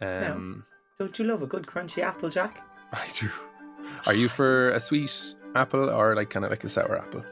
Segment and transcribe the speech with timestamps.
[0.00, 0.64] Um,
[0.98, 2.60] Don't you love a good crunchy apple, Jack?
[2.92, 3.28] I do.
[4.06, 7.24] Are you for a sweet apple or like kind of like a sour apple?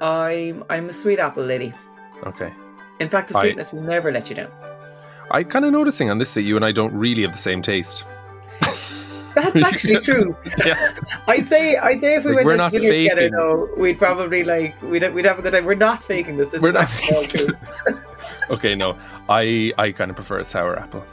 [0.00, 1.72] I'm I'm a sweet apple lady.
[2.24, 2.52] Okay.
[3.00, 4.50] In fact, the I- sweetness will never let you down.
[5.30, 7.62] I'm kind of noticing on this that you and I don't really have the same
[7.62, 8.04] taste.
[9.34, 10.36] That's actually true.
[10.64, 10.74] Yeah.
[11.28, 14.42] I'd say I'd say if we Like, went out to dinner together, though, we'd probably
[14.42, 15.64] like we'd we'd have a good time.
[15.64, 16.50] We're not faking this.
[16.50, 17.50] this We're not faking.
[18.50, 18.98] Okay, no.
[19.28, 21.04] I I kind of prefer a sour apple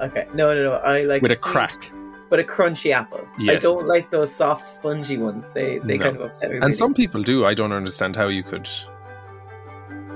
[0.00, 0.72] Okay, no, no, no.
[0.76, 1.92] I like with a sweet, crack.
[2.30, 3.26] but a crunchy apple.
[3.48, 5.50] I don't like those soft, spongy ones.
[5.50, 6.04] They they No.
[6.04, 6.56] kind of upset me.
[6.56, 6.74] And really.
[6.74, 7.44] some people do.
[7.44, 8.68] I don't understand how you could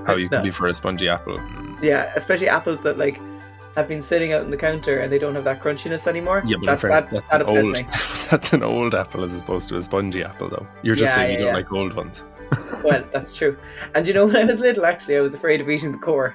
[0.07, 1.39] how you could be for a spongy apple.
[1.39, 1.83] Mm.
[1.83, 3.21] yeah, especially apples that like
[3.77, 6.43] have been sitting out on the counter and they don't have that crunchiness anymore.
[6.47, 8.27] Yeah, but that, fairness, that, that's, that an upsets old, me.
[8.31, 10.67] that's an old apple as opposed to a spongy apple, though.
[10.83, 11.55] You're just Yeah, saying you yeah, don't yeah.
[11.57, 12.25] like old ones.
[12.85, 13.57] Well, that's true.
[13.95, 16.35] And you know, when I was little, actually, I was afraid of eating the core.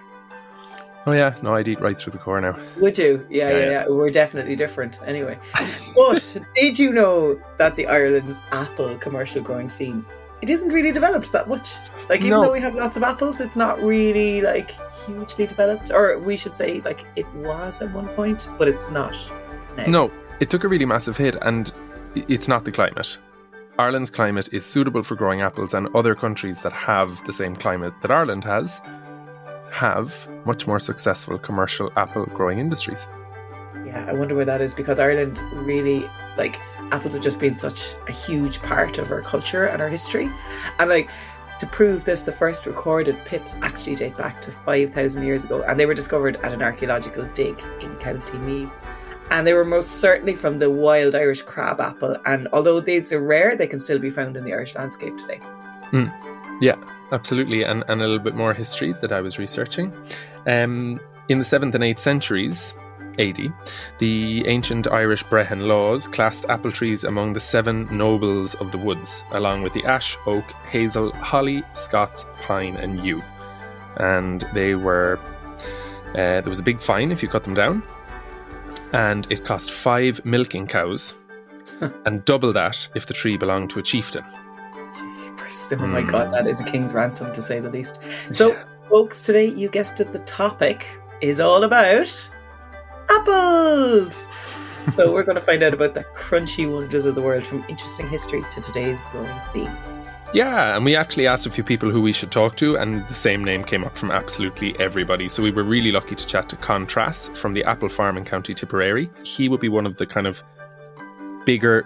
[1.06, 2.58] Oh yeah, no, I'd eat right through the core now.
[2.78, 3.26] Would you?
[3.30, 3.88] Yeah, Yeah, yeah, yeah.
[3.88, 5.00] We're definitely different.
[5.06, 5.38] Anyway,
[5.96, 10.06] but did you know that the Ireland's apple commercial growing scene
[10.42, 11.70] it isn't really developed that much?
[12.10, 12.42] Like, even No.
[12.44, 14.72] though we have lots of apples, it's not really like
[15.06, 15.90] hugely developed.
[15.90, 19.16] Or we should say, like, it was at one point, but it's not.
[19.78, 19.86] Now.
[19.86, 21.72] No, it took a really massive hit, and
[22.16, 23.18] it's not the climate.
[23.80, 27.94] Ireland's climate is suitable for growing apples, and other countries that have the same climate
[28.02, 28.82] that Ireland has
[29.74, 33.08] have much more successful commercial apple growing industries.
[33.84, 36.08] Yeah, I wonder where that is because Ireland really
[36.38, 36.60] like
[36.92, 40.30] apples have just been such a huge part of our culture and our history.
[40.78, 41.10] And like
[41.58, 45.80] to prove this, the first recorded pips actually date back to 5,000 years ago and
[45.80, 48.72] they were discovered at an archaeological dig in County Meath.
[49.32, 52.16] And they were most certainly from the wild Irish crab apple.
[52.28, 55.38] And although these are rare, they can still be found in the Irish landscape today.
[55.90, 56.10] Hmm.
[56.62, 56.76] Yeah,
[57.12, 57.64] absolutely.
[57.64, 59.94] And, and a little bit more history that I was researching.
[60.48, 62.74] Um, in the 7th and 8th centuries
[63.20, 63.54] AD,
[64.00, 69.24] the ancient Irish Brehon laws classed apple trees among the seven nobles of the woods,
[69.32, 73.22] along with the ash, oak, hazel, holly, Scots, pine, and yew.
[73.98, 75.20] And they were.
[76.10, 77.84] Uh, there was a big fine if you cut them down,
[78.92, 81.16] and it cost five milking cows,
[82.06, 84.24] and double that if the tree belonged to a chieftain.
[85.72, 86.08] Oh my Hmm.
[86.08, 88.00] god, that is a king's ransom to say the least.
[88.30, 88.56] So,
[88.90, 90.86] folks, today you guessed it, the topic
[91.22, 92.30] is all about
[93.10, 94.28] apples.
[94.96, 98.08] so, we're going to find out about the crunchy wonders of the world from interesting
[98.08, 99.72] history to today's growing scene.
[100.34, 103.14] Yeah, and we actually asked a few people who we should talk to, and the
[103.14, 105.30] same name came up from absolutely everybody.
[105.30, 108.26] So we were really lucky to chat to Con Traas from the apple farm in
[108.26, 109.12] County Tipperary.
[109.24, 110.44] He would be one of the kind of
[111.46, 111.86] bigger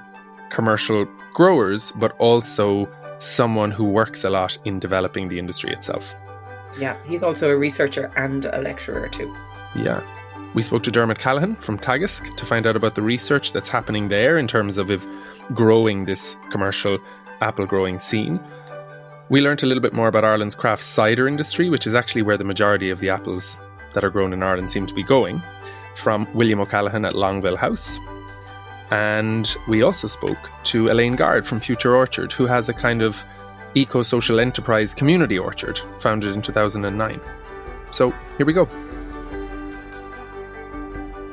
[0.49, 2.85] commercial growers, but also
[3.19, 6.16] someone who works a lot in developing the industry itself.
[6.79, 9.33] Yeah, he's also a researcher and a lecturer too.
[9.75, 10.01] Yeah.
[10.53, 14.09] We spoke to Dermot Callaghan from Teagasc to find out about the research that's happening
[14.09, 15.07] there in terms of
[15.53, 17.00] growing this commercial
[17.41, 18.39] apple growing scene.
[19.29, 22.38] We learnt a little bit more about Ireland's craft cider industry, which is actually where
[22.38, 23.57] the majority of the apples
[23.94, 25.41] that are grown in Ireland seem to be going,
[25.95, 27.99] from William O'Callaghan at Longueville House.
[28.91, 33.23] And we also spoke to Elaine Garde from Future Orchard, who has a kind of
[33.75, 37.19] eco social enterprise community orchard founded in 2009.
[37.91, 38.67] So here we go.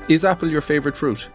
[0.08, 1.28] Is apple your favourite fruit?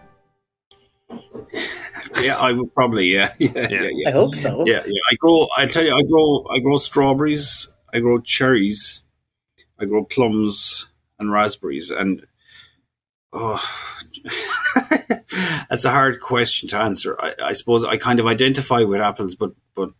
[2.20, 3.06] Yeah, I would probably.
[3.06, 3.88] Yeah, yeah, yeah, Yeah.
[3.92, 4.08] yeah.
[4.08, 4.64] I hope so.
[4.66, 5.00] Yeah, yeah.
[5.10, 5.48] I grow.
[5.56, 6.46] I tell you, I grow.
[6.50, 7.66] I grow strawberries.
[7.92, 9.02] I grow cherries.
[9.78, 10.88] I grow plums
[11.18, 11.90] and raspberries.
[11.90, 12.24] And
[13.32, 13.60] oh,
[15.70, 17.16] that's a hard question to answer.
[17.20, 19.90] I, I suppose I kind of identify with apples, but but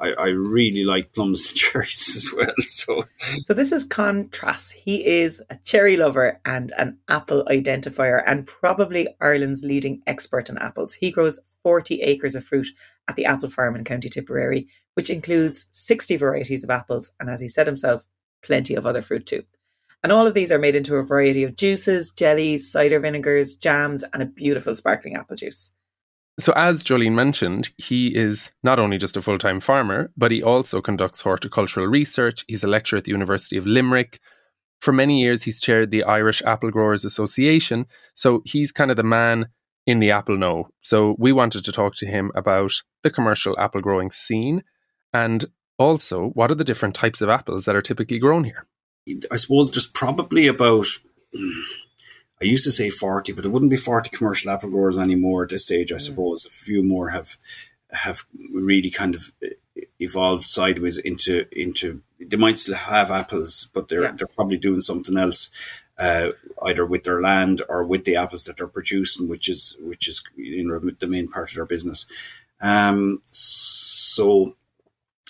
[0.00, 2.54] I, I really like plums and cherries as well.
[2.68, 3.04] So
[3.42, 4.72] So this is Con Traas.
[4.72, 10.58] He is a cherry lover and an apple identifier and probably Ireland's leading expert on
[10.58, 10.94] apples.
[10.94, 12.68] He grows 40 acres of fruit
[13.08, 17.40] at the apple farm in County Tipperary, which includes 60 varieties of apples and as
[17.40, 18.04] he said himself,
[18.42, 19.44] plenty of other fruit too.
[20.02, 24.02] And all of these are made into a variety of juices, jellies, cider vinegars, jams
[24.02, 25.72] and a beautiful sparkling apple juice.
[26.38, 30.42] So, as Jolene mentioned, he is not only just a full time farmer, but he
[30.42, 32.46] also conducts horticultural research.
[32.48, 34.20] He's a lecturer at the University of Limerick.
[34.80, 37.84] For many years, he's chaired the Irish Apple Growers Association.
[38.14, 39.48] So, he's kind of the man
[39.86, 40.68] in the apple know.
[40.80, 44.62] So, we wanted to talk to him about the commercial apple growing scene
[45.12, 45.44] and
[45.78, 48.64] also what are the different types of apples that are typically grown here.
[49.30, 50.86] I suppose there's probably about.
[52.42, 55.50] I used to say 40, but it wouldn't be 40 commercial apple growers anymore at
[55.50, 56.46] this stage, I suppose.
[56.46, 57.36] A few more have
[57.92, 58.24] have
[58.54, 59.32] really kind of
[59.98, 64.12] evolved sideways into into they might still have apples, but they're Yeah.
[64.12, 65.50] they're probably doing something else.
[65.98, 66.32] uh,
[66.62, 70.22] either with their land or with the apples that they're producing, which is which is
[70.34, 72.06] you know the main part of their business.
[72.62, 74.56] Um, so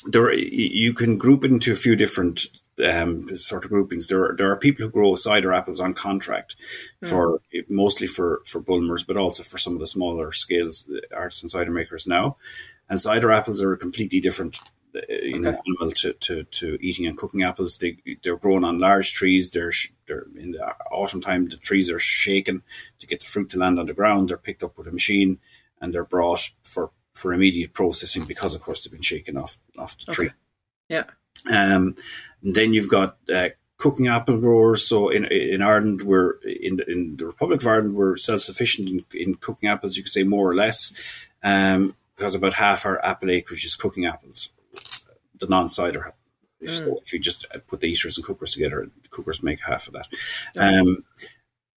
[0.06, 2.46] there you can group it into a few different
[2.84, 4.06] um, sort of groupings.
[4.06, 6.56] There are, there are people who grow cider apples on contract
[7.02, 7.08] mm.
[7.08, 11.70] for mostly for for Bulmers, but also for some of the smaller scales artisan cider
[11.70, 12.36] makers now.
[12.88, 14.58] And cider apples are a completely different
[14.94, 17.78] uh, you know, animal to, to, to eating and cooking apples.
[17.78, 19.50] They they're grown on large trees.
[19.50, 19.72] They're
[20.06, 21.48] they're in the autumn time.
[21.48, 22.62] The trees are shaken
[22.98, 24.28] to get the fruit to land on the ground.
[24.28, 25.38] They're picked up with a machine
[25.80, 29.96] and they're brought for for immediate processing because, of course, they've been shaken off off
[29.98, 30.14] the okay.
[30.14, 30.30] tree.
[30.88, 31.04] Yeah.
[31.48, 31.96] Um,
[32.42, 34.86] then you've got uh, cooking apple growers.
[34.86, 39.04] So in in Ireland, we're in in the Republic of Ireland, we're self sufficient in,
[39.14, 39.96] in, cooking apples.
[39.96, 40.92] You could say more or less,
[41.42, 44.50] um, because about half our apple acreage is cooking apples,
[45.38, 46.12] the non cider.
[46.62, 46.70] Mm.
[46.70, 49.94] So if you just put the eaters and cookers together, the cookers make half of
[49.94, 50.08] that.
[50.56, 51.04] Um,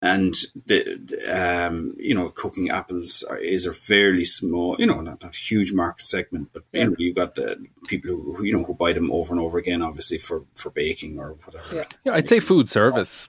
[0.02, 0.34] and
[0.66, 5.22] the, the um, you know cooking apples are, is a fairly small you know not,
[5.22, 6.82] not a huge market segment but yeah.
[6.82, 9.40] you know you've got the people who, who, you know who buy them over and
[9.40, 11.74] over again obviously for for baking or whatever.
[11.74, 13.28] Yeah, yeah I'd say food service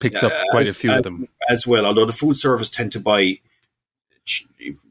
[0.00, 1.28] picks up quite as, a few as, of them.
[1.48, 3.38] as well although the food service tend to buy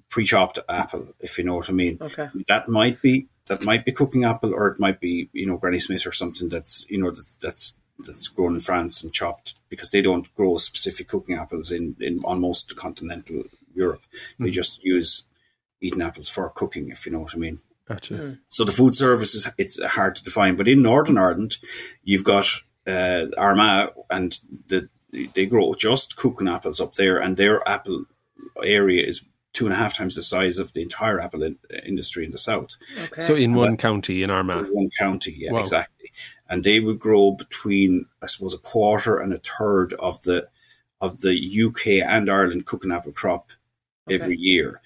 [0.09, 1.97] pre-chopped apple if you know what I mean.
[1.99, 2.29] Okay.
[2.47, 5.79] That might be that might be cooking apple or it might be you know Granny
[5.79, 7.73] Smith or something that's you know that's, that's
[8.05, 12.21] that's grown in France and chopped because they don't grow specific cooking apples in, in
[12.25, 14.03] on most continental Europe.
[14.39, 14.45] Mm.
[14.45, 14.53] They hmm.
[14.53, 15.23] just use
[15.81, 17.59] eaten apples for cooking, if you know what I mean.
[17.87, 18.13] Gotcha.
[18.13, 18.39] Mm.
[18.47, 21.57] So the food service is it's hard to define, but in Northern Ireland,
[22.03, 22.47] you've got
[22.87, 24.89] uh, Armagh and the
[25.35, 28.05] they grow just cooking apples up there, and their apple
[28.63, 29.23] area is
[29.53, 32.37] two and a half times the size of the entire apple in, industry in the
[32.37, 32.75] south.
[33.05, 33.21] Okay.
[33.21, 35.59] So in and one county in Armagh, one county, yeah, wow.
[35.59, 36.02] exactly.
[36.49, 40.47] And they would grow between, I suppose, a quarter and a third of the
[41.01, 43.51] of the UK and Ireland cooking apple crop
[44.07, 44.15] okay.
[44.15, 44.81] every year.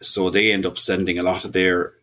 [0.00, 1.94] So they end up sending a lot of their,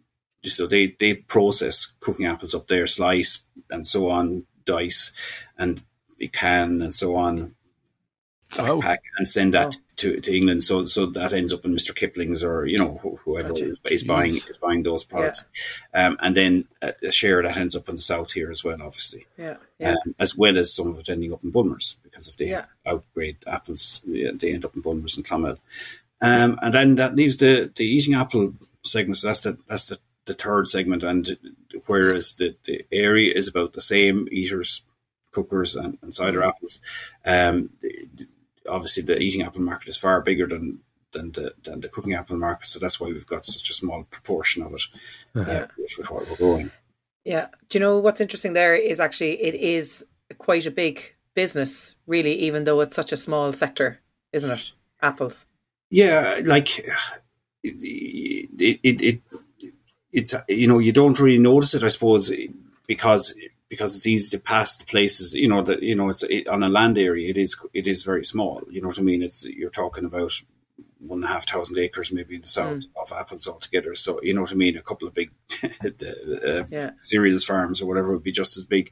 [0.44, 5.14] so they they process cooking apples up there, slice and so on, dice,
[5.58, 5.84] and
[6.32, 7.56] can and so on
[8.54, 9.18] backpack oh.
[9.18, 9.84] and send that oh.
[9.98, 10.64] to, to England.
[10.64, 11.96] So so that ends up in Mr.
[11.96, 15.46] Kipling's or you know whoever is, is, buying is buying those products,
[15.94, 16.08] yeah.
[16.08, 19.26] um, and then a, share that ends up in the south here as well, obviously.
[19.38, 19.92] Yeah, yeah.
[19.92, 22.64] Um, as well as some of it ending up in Bulmers because if they yeah.
[22.86, 25.58] outgrade apples, they end up in Bulmers and Clonmel.
[26.22, 28.54] Um, and then that leaves the the eating apple
[28.84, 29.18] segment.
[29.18, 31.38] So that's the that's the, the third segment, and
[31.86, 34.84] whereas the, the area is about the same eaters
[35.34, 36.50] cookers and, and cider mm-hmm.
[36.50, 36.80] apples.
[37.26, 37.72] Um,
[38.68, 40.80] obviously the eating apple market is far bigger than
[41.12, 44.04] than the than the cooking apple market, so that's why we've got such a small
[44.04, 44.82] proportion of it
[45.36, 45.52] uh-huh.
[45.52, 46.72] uh, with what we're growing.
[47.24, 48.54] Yeah, do you know what's interesting?
[48.54, 50.06] There is actually it is
[50.38, 54.00] quite a big business, really, even though it's such a small sector,
[54.34, 54.72] isn't it?
[55.02, 55.46] Apples.
[55.90, 56.90] Yeah, like it,
[57.64, 59.22] it, it, it
[60.12, 62.32] it's you know you don't really notice it, I suppose,
[62.88, 63.34] because
[63.74, 65.34] because it's easy to pass the places.
[65.34, 67.28] You know that you know it's it, on a land area.
[67.28, 68.62] It is it is very small.
[68.70, 69.24] You know what I mean?
[69.24, 70.32] It's you're talking about
[71.00, 73.02] one and a half thousand acres maybe in the south mm.
[73.02, 73.96] of apples altogether.
[73.96, 74.78] So you know what I mean.
[74.78, 75.32] A couple of big
[75.64, 76.92] uh, yeah.
[77.00, 78.92] cereals farms or whatever would be just as big.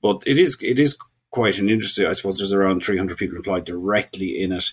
[0.00, 0.96] But it is it is
[1.32, 2.06] quite an industry.
[2.06, 4.66] I suppose there's around 300 people employed directly in it,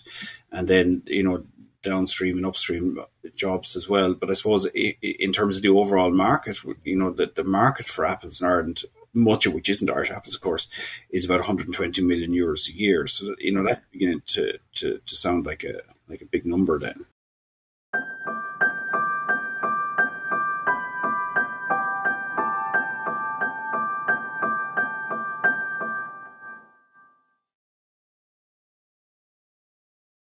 [0.52, 1.42] and then you know
[1.82, 3.00] downstream and upstream
[3.36, 4.14] jobs as well.
[4.14, 8.04] But I suppose in terms of the overall market, you know, the, the market for
[8.04, 8.82] apples in Ireland
[9.18, 10.68] much of which isn't Irish apples, of course,
[11.10, 13.06] is about 120 million euros a year.
[13.06, 16.78] So you know that's beginning to, to, to sound like a like a big number
[16.78, 17.04] then.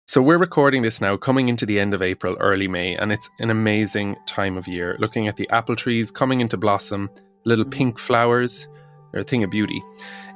[0.07, 3.29] So we're recording this now coming into the end of April, early May, and it's
[3.37, 4.95] an amazing time of year.
[4.97, 7.11] Looking at the apple trees coming into blossom,
[7.45, 7.77] little mm-hmm.
[7.77, 8.67] pink flowers.
[9.11, 9.83] They're a thing of beauty.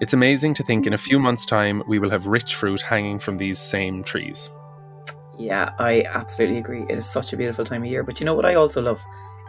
[0.01, 3.19] It's amazing to think in a few months' time we will have rich fruit hanging
[3.19, 4.49] from these same trees.
[5.37, 6.83] Yeah, I absolutely agree.
[6.89, 8.03] It is such a beautiful time of year.
[8.03, 9.03] But you know what I also love?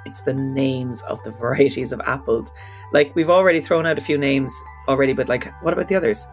[0.07, 2.53] It's the names of the varieties of apples.
[2.93, 4.55] Like we've already thrown out a few names
[4.89, 6.27] already, but like what about the others?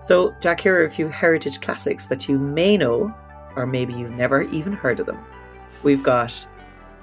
[0.00, 3.14] So, Jack, here are a few heritage classics that you may know,
[3.56, 5.18] or maybe you've never even heard of them.
[5.82, 6.46] We've got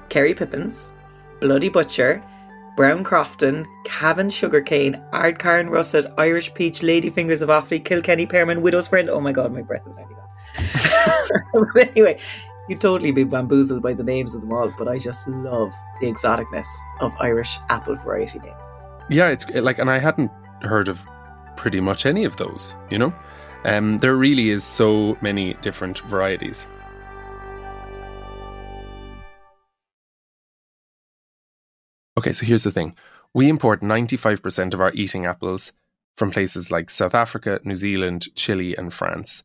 [0.09, 0.93] Kerry Pippins,
[1.39, 2.23] Bloody Butcher,
[2.75, 8.87] Brown Crofton, Cavan Sugarcane, Ardcarn Russet, Irish Peach, Lady Fingers of Offaly, Kilkenny Pearmain, Widow's
[8.87, 9.09] Friend.
[9.09, 11.89] Oh my god, my breath is nearly gone.
[11.91, 12.19] anyway,
[12.67, 16.11] you'd totally be bamboozled by the names of them all, but I just love the
[16.11, 16.65] exoticness
[16.99, 18.85] of Irish apple variety names.
[19.09, 21.05] Yeah, it's like, and I hadn't heard of
[21.55, 23.13] pretty much any of those, you know?
[23.65, 26.67] Um, there really is so many different varieties.
[32.23, 32.95] Okay, so here's the thing.
[33.33, 35.73] We import 95% of our eating apples
[36.15, 39.43] from places like South Africa, New Zealand, Chile, and France.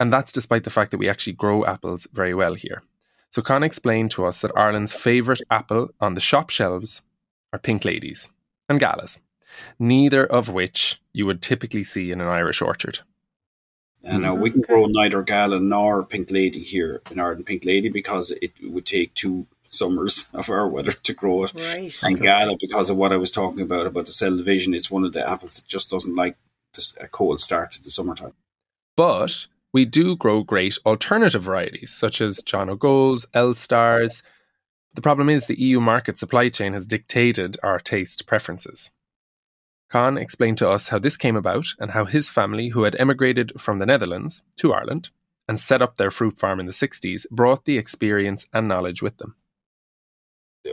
[0.00, 2.82] And that's despite the fact that we actually grow apples very well here.
[3.30, 7.00] So Con explained to us that Ireland's favourite apple on the shop shelves
[7.52, 8.28] are pink ladies
[8.68, 9.20] and galas,
[9.78, 12.98] neither of which you would typically see in an Irish orchard.
[14.02, 17.46] And uh, we can grow neither gala nor pink lady here in Ireland.
[17.46, 21.54] Pink lady because it would take two summers of our weather to grow it.
[21.54, 21.96] Right.
[22.02, 24.74] And gala because of what I was talking about about the cell division.
[24.74, 26.36] It's one of the apples that just doesn't like
[27.00, 28.34] a cold start to the summertime.
[28.96, 34.22] But we do grow great alternative varieties such as Jonagolds, L Stars.
[34.94, 38.90] The problem is the EU market supply chain has dictated our taste preferences.
[39.88, 43.60] Con explained to us how this came about and how his family, who had emigrated
[43.60, 45.10] from the Netherlands to Ireland
[45.48, 49.18] and set up their fruit farm in the 60s, brought the experience and knowledge with
[49.18, 49.36] them.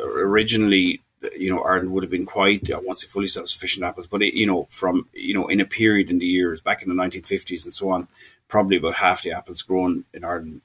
[0.02, 1.02] Originally,
[1.38, 4.22] you know, Ireland would have been quite, I won't say fully self sufficient apples, but,
[4.22, 6.96] it, you know, from, you know, in a period in the years back in the
[6.96, 8.08] 1950s and so on,
[8.48, 10.62] probably about half the apples grown in Ireland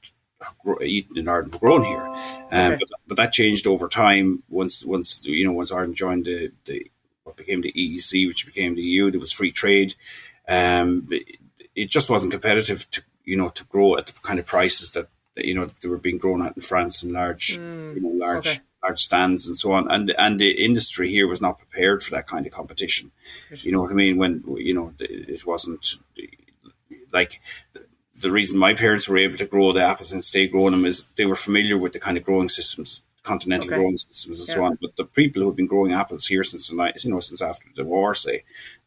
[0.82, 2.06] eaten in Ireland were grown here.
[2.52, 2.76] Um, Okay.
[2.78, 6.90] but, but that changed over time once once you know once Ireland joined the, the
[7.24, 9.10] what became the EEC, which became the EU.
[9.10, 9.94] There was free trade.
[10.48, 11.38] Um, it,
[11.74, 15.08] it just wasn't competitive to you know to grow at the kind of prices that,
[15.34, 18.26] that you know that they were being grown at in France in large you know
[18.26, 18.58] large okay.
[18.82, 19.90] Large stands and so on.
[19.90, 23.10] And and the industry here was not prepared for that kind of competition.
[23.50, 24.16] You know what I mean?
[24.18, 25.98] When you know it wasn't
[27.12, 27.40] like
[27.72, 27.84] the,
[28.20, 31.06] the reason my parents were able to grow the apples and stay growing them is
[31.16, 33.76] they were familiar with the kind of growing systems, continental Okay.
[33.76, 34.78] growing systems and so on.
[34.80, 37.40] But the people who have been growing apples here since the night, you know, since
[37.42, 38.42] after the war, say,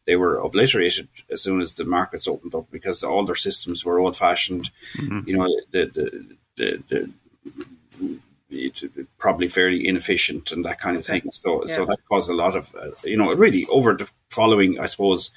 [0.06, 3.98] they were obliterated as soon as the markets opened up because all their systems were
[4.00, 4.70] old fashioned.
[4.96, 5.28] Mm-hmm.
[5.28, 8.18] You know, the the the, the,
[8.52, 8.82] it,
[9.18, 11.22] probably fairly inefficient and that kind of thing.
[11.32, 14.86] So, so that caused a lot of, uh, you know, really over the following, I
[14.86, 15.30] suppose,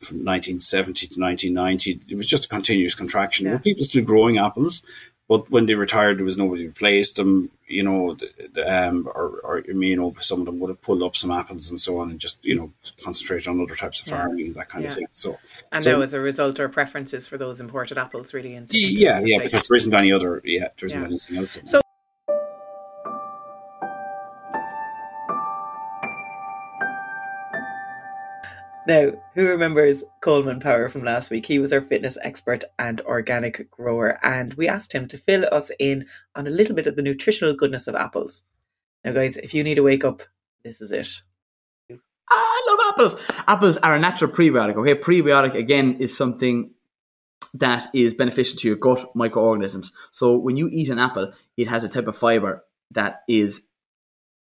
[0.00, 3.46] from 1970 to 1990, it was just a continuous contraction.
[3.46, 3.50] Yeah.
[3.52, 4.82] There were people still growing apples,
[5.28, 9.08] but when they retired, there was nobody to replace them, you know, the, the, um,
[9.14, 11.96] or, or, you know, some of them would have pulled up some apples and so
[11.98, 12.70] on and just, you know,
[13.02, 14.18] concentrate on other types of Yeah.
[14.18, 15.06] farming and that kind of thing.
[15.14, 15.38] So,
[15.72, 19.00] And So- now, as a result, our preferences for those imported apples really into, into
[19.00, 21.06] yeah, yeah, because there isn't any other, yeah, there isn't Yeah.
[21.06, 21.58] anything else.
[21.64, 21.80] So-
[28.86, 31.46] Now, who remembers Coleman Power from last week?
[31.46, 35.70] He was our fitness expert and organic grower, and we asked him to fill us
[35.78, 38.42] in on a little bit of the nutritional goodness of apples.
[39.02, 40.22] Now, guys, if you need a wake up,
[40.64, 41.22] this is it.
[42.28, 43.32] I love apples.
[43.48, 44.76] Apples are a natural prebiotic.
[44.76, 46.70] Okay, prebiotic again is something
[47.54, 49.92] that is beneficial to your gut microorganisms.
[50.12, 53.62] So when you eat an apple, it has a type of fiber that is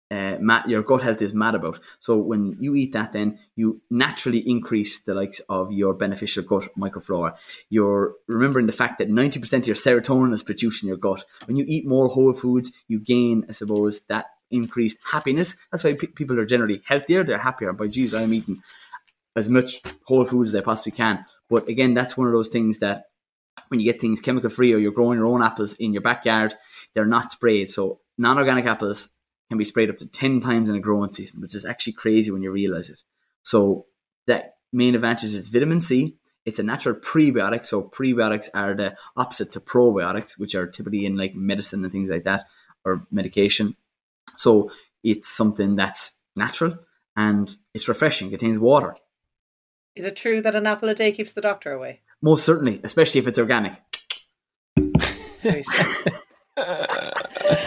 [0.09, 1.79] uh, your gut health is mad about.
[1.99, 6.69] So when you eat that, then you naturally increase the likes of your beneficial gut
[6.77, 7.37] microflora.
[7.69, 11.25] You're remembering the fact that ninety percent of your serotonin is produced in your gut.
[11.45, 15.57] When you eat more whole foods, you gain, I suppose, that increased happiness.
[15.71, 17.23] That's why pe- people are generally healthier.
[17.23, 17.73] They're happier.
[17.73, 18.61] By geez, I'm eating
[19.35, 21.25] as much whole foods as I possibly can.
[21.49, 23.05] But again, that's one of those things that
[23.67, 26.55] when you get things chemical free or you're growing your own apples in your backyard,
[26.93, 27.69] they're not sprayed.
[27.69, 29.09] So non organic apples
[29.49, 32.31] can be sprayed up to 10 times in a growing season, which is actually crazy
[32.31, 32.99] when you realize it.
[33.43, 33.85] So
[34.27, 36.17] that main advantage is vitamin C.
[36.45, 37.65] It's a natural prebiotic.
[37.65, 42.09] So prebiotics are the opposite to probiotics, which are typically in like medicine and things
[42.09, 42.45] like that
[42.85, 43.75] or medication.
[44.37, 44.71] So
[45.03, 46.77] it's something that's natural
[47.15, 48.27] and it's refreshing.
[48.27, 48.95] It contains water.
[49.95, 52.01] Is it true that an apple a day keeps the doctor away?
[52.21, 53.73] Most certainly, especially if it's organic.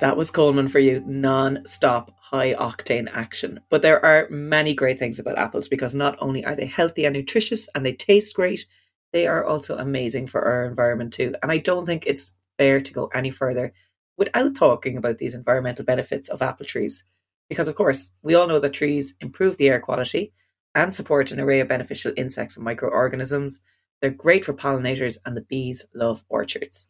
[0.00, 3.60] That was Coleman for you, non stop high octane action.
[3.68, 7.14] But there are many great things about apples because not only are they healthy and
[7.14, 8.64] nutritious and they taste great,
[9.12, 11.34] they are also amazing for our environment too.
[11.42, 13.74] And I don't think it's fair to go any further
[14.16, 17.04] without talking about these environmental benefits of apple trees.
[17.50, 20.32] Because, of course, we all know that trees improve the air quality
[20.74, 23.60] and support an array of beneficial insects and microorganisms.
[24.00, 26.86] They're great for pollinators, and the bees love orchards.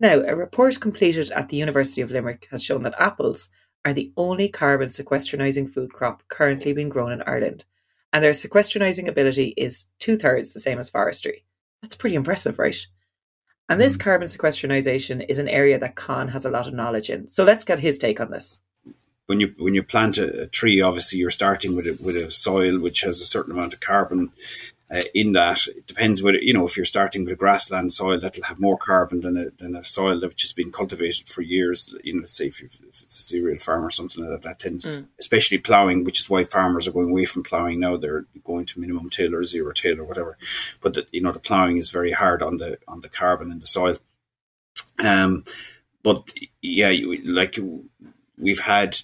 [0.00, 3.48] Now, a report completed at the University of Limerick has shown that apples
[3.84, 7.64] are the only carbon sequestronizing food crop currently being grown in Ireland,
[8.12, 11.44] and their sequestronizing ability is two thirds the same as forestry.
[11.80, 12.76] That's pretty impressive, right?
[13.68, 14.02] And this mm-hmm.
[14.02, 17.28] carbon sequestronization is an area that Con has a lot of knowledge in.
[17.28, 18.60] So let's get his take on this.
[19.26, 22.30] when you when you plant a, a, tree, obviously you're starting with a, with a
[22.30, 24.30] soil which has a certain amount of carbon
[24.92, 25.66] uh, in that.
[25.68, 28.76] It depends whether you know if you're starting with a grassland soil that'll have more
[28.76, 31.94] carbon than a than a soil which has been cultivated for years.
[32.04, 34.58] You know, let's say if, if it's a cereal farm or something like that, that
[34.58, 35.06] tends, mm.
[35.18, 37.96] especially ploughing, which is why farmers are going away from ploughing now.
[37.96, 40.36] They're going to minimum till or zero till or whatever.
[40.80, 43.60] But the, you know the ploughing is very hard on the on the carbon in
[43.60, 43.96] the soil.
[44.98, 45.44] Um,
[46.02, 46.92] but yeah,
[47.24, 47.58] like
[48.36, 48.98] we've had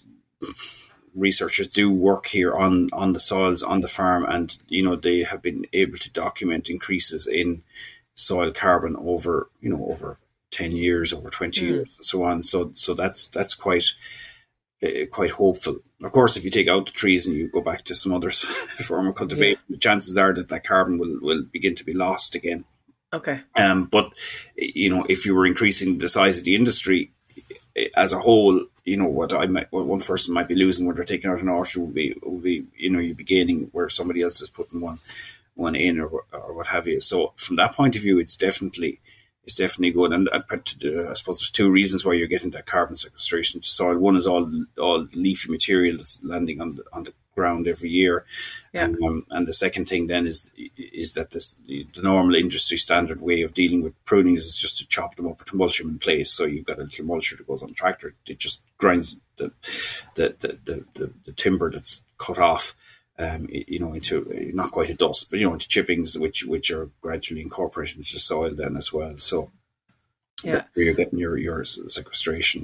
[1.19, 5.23] researchers do work here on on the soils on the farm, and you know they
[5.23, 7.63] have been able to document increases in
[8.15, 10.19] soil carbon over you know over
[10.51, 11.69] ten years, over twenty mm.
[11.71, 12.43] years, and so on.
[12.43, 13.85] So so that's that's quite
[14.83, 15.79] uh, quite hopeful.
[16.03, 18.31] Of course, if you take out the trees and you go back to some other
[18.31, 19.75] form of cultivation, yeah.
[19.75, 22.65] the chances are that that carbon will will begin to be lost again.
[23.13, 23.41] Okay.
[23.57, 24.13] Um, but
[24.57, 27.13] you know, if you were increasing the size of the industry
[27.77, 30.87] eh, as a whole, you know what I might, what one person might be losing
[30.87, 33.69] when they're taking out an orchard will be will be you know you'd be gaining
[33.73, 34.99] where somebody else is putting one
[35.55, 37.01] one in or or what have you.
[37.01, 39.01] So from that point of view, it's definitely
[39.45, 40.13] it's definitely good.
[40.13, 43.67] And I, uh, I suppose there's two reasons why you're getting that carbon sequestration to
[43.69, 43.99] soil.
[43.99, 48.25] One is all all leafy material that's landing on the on the ground every year.
[48.73, 48.89] Yeah.
[49.07, 50.51] Um, and the second thing then is
[51.03, 51.57] is that this
[51.97, 55.45] the normal industry standard way of dealing with prunings is just to chop them up
[55.45, 56.31] to mulch them in place.
[56.37, 58.09] So you've got a little mulcher that goes on the tractor.
[58.27, 59.47] It just grinds the
[60.17, 62.75] the the, the, the, the timber that's cut off.
[63.21, 64.15] Um, you know, into
[64.55, 68.13] not quite a dust, but you know, into chippings, which which are gradually incorporated into
[68.13, 69.17] the soil then as well.
[69.19, 69.51] So,
[70.45, 72.63] yeah, you're getting your your sequestration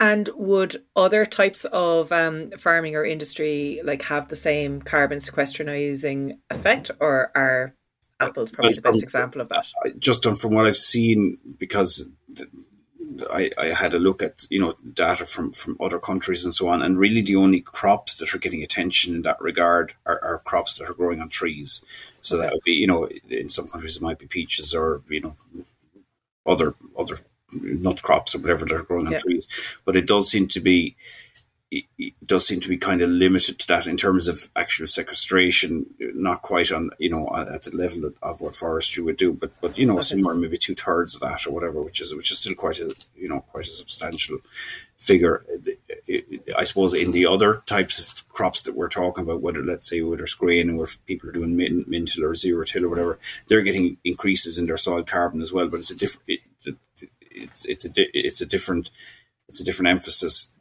[0.00, 6.38] and would other types of um, farming or industry like have the same carbon sequestrizing
[6.50, 7.74] effect, or are
[8.20, 9.66] apples probably the best example of that?
[9.98, 12.06] Just from what I've seen, because
[13.32, 16.68] I, I had a look at you know data from from other countries and so
[16.68, 20.42] on, and really the only crops that are getting attention in that regard are, are
[20.44, 21.84] crops that are growing on trees.
[22.20, 22.46] So okay.
[22.46, 25.36] that would be you know in some countries it might be peaches or you know
[26.46, 27.20] other other
[27.62, 29.18] nut crops or whatever that are growing on yeah.
[29.18, 29.78] trees.
[29.84, 30.96] But it does seem to be
[31.98, 35.86] it does seem to be kind of limited to that in terms of actual sequestration,
[35.98, 39.50] not quite on you know at the level of, of what forestry would do, but
[39.60, 40.02] but you know okay.
[40.02, 42.94] somewhere maybe two thirds of that or whatever, which is which is still quite a
[43.16, 44.38] you know quite a substantial
[44.96, 45.44] figure.
[46.56, 50.00] I suppose in the other types of crops that we're talking about, whether let's say
[50.00, 52.88] whether it's grain or if people are doing min, min till or zero till or
[52.88, 55.68] whatever, they're getting increases in their soil carbon as well.
[55.68, 56.28] But it's a different.
[56.28, 56.40] It,
[57.34, 58.90] it's it's a it's a different
[59.48, 60.52] it's a different emphasis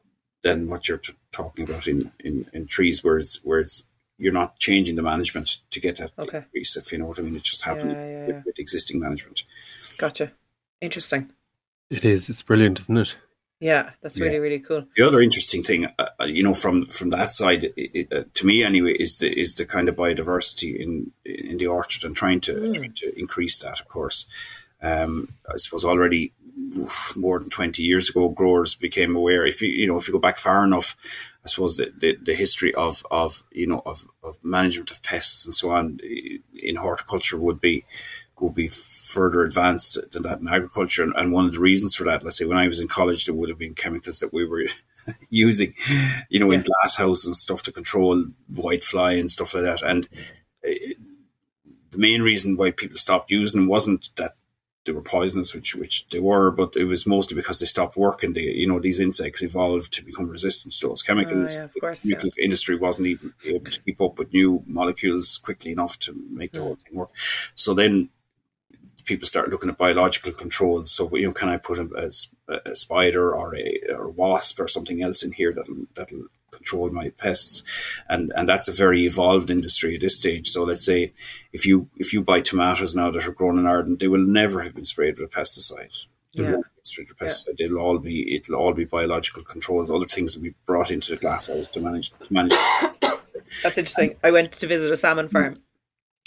[0.43, 3.83] than what you're t- talking about in, in, in trees, where it's where it's
[4.17, 6.37] you're not changing the management to get that okay.
[6.39, 6.77] increase.
[6.77, 8.25] If you know what I mean, it's just happening yeah, yeah, yeah.
[8.27, 9.43] With, with, existing management.
[9.97, 10.31] Gotcha.
[10.81, 11.31] Interesting.
[11.89, 12.29] It is.
[12.29, 13.15] It's brilliant, isn't it?
[13.59, 14.85] Yeah, that's really really cool.
[14.97, 18.23] The other interesting thing, uh, uh you know, from from that side, it, it, uh,
[18.33, 22.13] to me anyway, is the is the kind of biodiversity in in the orchard and
[22.13, 22.73] trying to mm.
[22.73, 23.79] trying to increase that.
[23.79, 24.25] Of course,
[24.81, 26.33] um, I suppose already
[27.15, 29.45] more than 20 years ago, growers became aware.
[29.45, 30.95] If you, you know, if you go back far enough,
[31.45, 35.45] I suppose the, the, the history of, of, you know, of, of management of pests
[35.45, 37.85] and so on eh, in horticulture would be,
[38.39, 41.03] would be further advanced than that in agriculture.
[41.03, 43.25] And, and one of the reasons for that, let's say when I was in college,
[43.25, 44.65] there would have been chemicals that we were
[45.29, 45.73] using,
[46.29, 46.57] you know, yeah.
[46.57, 49.81] in glass houses and stuff to control white fly and stuff like that.
[49.81, 50.07] And
[50.61, 50.97] it,
[51.91, 54.33] the main reason why people stopped using them wasn't that
[54.85, 58.33] they were poisonous, which which they were, but it was mostly because they stopped working.
[58.33, 61.55] They, you know, these insects evolved to become resistant to those chemicals.
[61.55, 62.43] Oh, yeah, of course, the yeah.
[62.43, 66.59] industry wasn't even able to keep up with new molecules quickly enough to make the
[66.59, 66.63] mm.
[66.63, 67.11] whole thing work.
[67.55, 68.09] So then
[69.05, 70.91] people start looking at biological controls.
[70.91, 72.11] So you know, can I put a,
[72.49, 76.27] a, a spider or a, or a wasp or something else in here that'll that'll
[76.53, 77.63] control my pests,
[78.09, 80.49] and and that's a very evolved industry at this stage.
[80.49, 81.13] So let's say
[81.51, 84.61] if you if you buy tomatoes now that are grown in Ireland, they will never
[84.61, 86.07] have been sprayed with a pesticide.
[86.33, 86.57] Yeah.
[87.19, 87.59] Pesticide.
[87.59, 87.65] Yeah.
[87.65, 89.89] It'll all be it'll all be biological controls.
[89.89, 92.53] Other things will be brought into the glasshouse to manage to manage.
[93.63, 94.15] That's interesting.
[94.23, 95.61] I went to visit a salmon farm,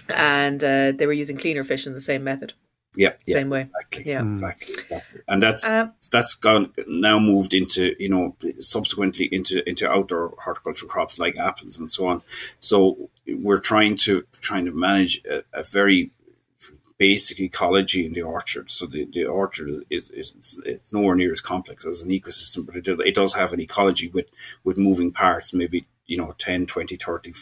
[0.09, 2.55] and uh, they were using cleaner fish in the same method.
[2.97, 3.61] Yeah, same yeah, way.
[3.61, 4.03] Exactly.
[4.07, 4.76] Yeah, exactly, exactly.
[5.29, 10.89] And that's um, that's gone now moved into you know subsequently into into outdoor horticultural
[10.89, 12.23] crops like apples and so on.
[12.61, 16.13] So we're trying to trying to manage a, a very
[16.99, 18.71] basic ecology in the orchard.
[18.71, 22.67] So the, the orchard is, is it's, it's, nowhere near as complex as an ecosystem,
[22.67, 24.27] but it, it does have an ecology with,
[24.65, 27.35] with moving parts, maybe, you know, 10, 20, 30,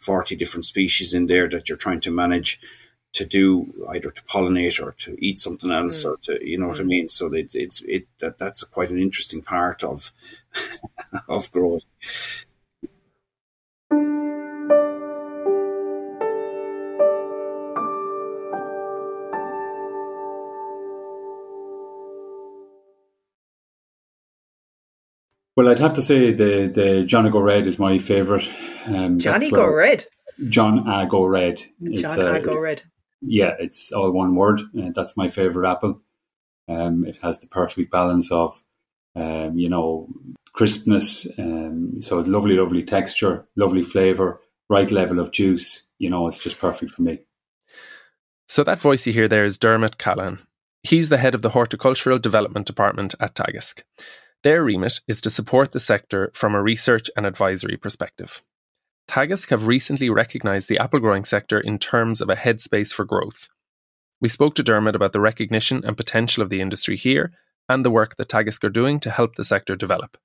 [0.00, 2.60] 40 different species in there that you're trying to manage
[3.14, 6.10] to do either to pollinate or to eat something else mm.
[6.10, 6.70] or to you know mm.
[6.70, 7.08] what I mean.
[7.08, 10.12] So it, it's it that that's a quite an interesting part of
[11.28, 11.80] of growing.
[25.56, 28.52] Well, I'd have to say the the Jonagored is my favourite.
[28.86, 30.04] Um, Johnny Go Red.
[30.48, 31.62] John A Go Red.
[31.94, 32.82] John A Go Red.
[33.26, 34.60] Yeah, it's all one word.
[34.78, 36.00] Uh, that's my favourite apple.
[36.68, 38.62] Um, it has the perfect balance of,
[39.16, 40.08] um, you know,
[40.52, 41.26] crispness.
[41.38, 45.82] Um, so it's lovely, lovely texture, lovely flavour, right level of juice.
[45.98, 47.20] You know, it's just perfect for me.
[48.48, 50.38] So that voice you hear there is Dermot Callaghan.
[50.82, 53.82] He's the head of the Horticultural Development Department at Teagasc.
[54.42, 58.42] Their remit is to support the sector from a research and advisory perspective.
[59.08, 63.48] Teagasc have recently recognised the apple growing sector in terms of a headspace for growth.
[64.20, 67.32] We spoke to Dermot about the recognition and potential of the industry here
[67.68, 70.16] and the work that Teagasc are doing to help the sector develop.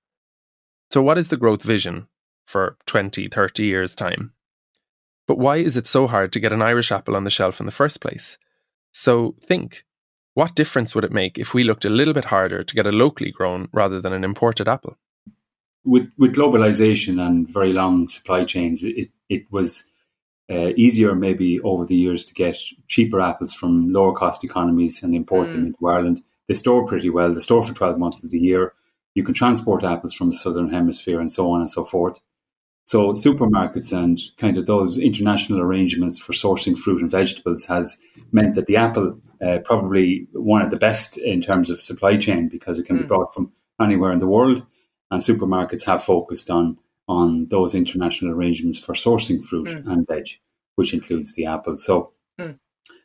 [0.92, 2.08] So, what is the growth vision
[2.48, 4.34] for 20, 30 years' time?
[5.28, 7.66] But why is it so hard to get an Irish apple on the shelf in
[7.66, 8.38] the first place?
[8.92, 9.86] So, think
[10.34, 12.92] what difference would it make if we looked a little bit harder to get a
[12.92, 14.98] locally grown rather than an imported apple?
[15.90, 19.84] With with globalization and very long supply chains, it it was
[20.52, 25.16] uh, easier maybe over the years to get cheaper apples from lower cost economies and
[25.16, 25.52] import mm.
[25.52, 26.24] them into Ireland.
[26.48, 27.34] They store pretty well.
[27.34, 28.74] They store for twelve months of the year.
[29.16, 32.20] You can transport apples from the southern hemisphere and so on and so forth.
[32.86, 37.98] So supermarkets and kind of those international arrangements for sourcing fruit and vegetables has
[38.32, 42.50] meant that the apple uh, probably one of the best in terms of supply chain
[42.50, 43.02] because it can mm.
[43.02, 44.66] be brought from anywhere in the world,
[45.12, 49.92] and supermarkets have focused on on those international arrangements for sourcing fruit mm.
[49.92, 50.28] and veg,
[50.76, 51.78] which includes the apple.
[51.78, 52.60] So mm.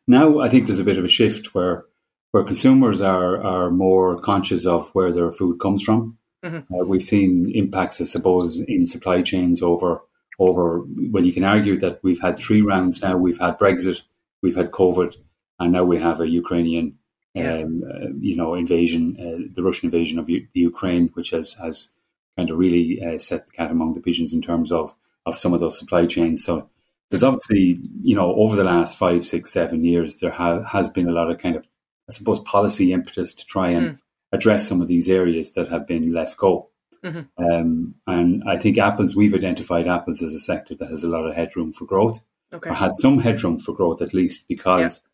[0.07, 1.87] now I think there's a bit of a shift where
[2.33, 6.75] where consumers are are more conscious of where their food comes from Mm-hmm.
[6.75, 10.03] Uh, we've seen impacts, I suppose, in supply chains over
[10.39, 10.85] over.
[11.11, 13.17] Well, you can argue that we've had three rounds now.
[13.17, 14.03] We've had Brexit,
[14.43, 15.17] we've had COVID,
[15.59, 16.99] and now we have a Ukrainian,
[17.35, 17.59] yeah.
[17.59, 21.55] um, uh, you know, invasion, uh, the Russian invasion of U- the Ukraine, which has
[21.55, 21.89] has
[22.37, 24.95] kind of really uh, set the cat among the pigeons in terms of
[25.27, 26.45] of some of those supply chains.
[26.45, 26.69] So
[27.11, 31.09] there's obviously, you know, over the last five, six, seven years, there ha- has been
[31.09, 31.67] a lot of kind of,
[32.09, 33.99] I suppose, policy impetus to try and mm
[34.33, 36.69] address some of these areas that have been left go.
[37.05, 37.45] Mm-hmm.
[37.45, 41.25] Um, and I think apples, we've identified apples as a sector that has a lot
[41.25, 42.19] of headroom for growth,
[42.53, 42.71] okay.
[42.71, 45.11] or has some headroom for growth at least, because yeah.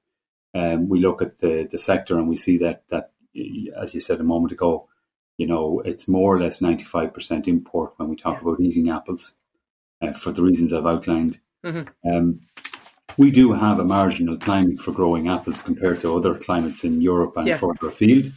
[0.54, 3.12] Um, we look at the, the sector and we see that, that,
[3.76, 4.88] as you said a moment ago,
[5.38, 8.40] you know, it's more or less 95% import when we talk yeah.
[8.40, 9.32] about eating apples
[10.02, 11.38] uh, for the reasons I've outlined.
[11.64, 12.10] Mm-hmm.
[12.10, 12.40] Um,
[13.16, 17.34] we do have a marginal climate for growing apples compared to other climates in Europe
[17.36, 17.56] and yeah.
[17.56, 18.32] further afield.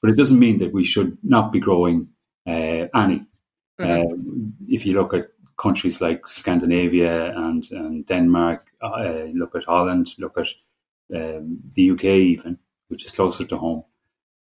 [0.00, 2.08] But it doesn't mean that we should not be growing
[2.46, 3.26] uh, any.
[3.80, 3.84] Mm-hmm.
[3.84, 10.08] Uh, if you look at countries like Scandinavia and, and Denmark, uh, look at Holland,
[10.18, 10.46] look at
[11.14, 13.84] um, the UK even, which is closer to home.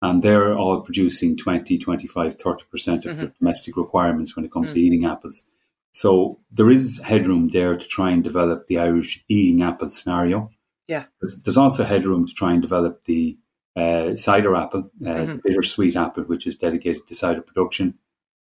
[0.03, 3.17] And they're all producing 20, 25, 30% of mm-hmm.
[3.17, 4.75] their domestic requirements when it comes mm-hmm.
[4.75, 4.85] to mm.
[4.85, 5.45] eating apples.
[5.93, 10.51] So there is headroom there to try and develop the Irish eating apple scenario.
[10.89, 11.05] Yeah.
[11.21, 13.39] There's, there's also headroom to try and develop the
[13.77, 15.33] uh, cider apple, uh, mm-hmm.
[15.33, 17.99] the bittersweet apple, which is dedicated to cider production,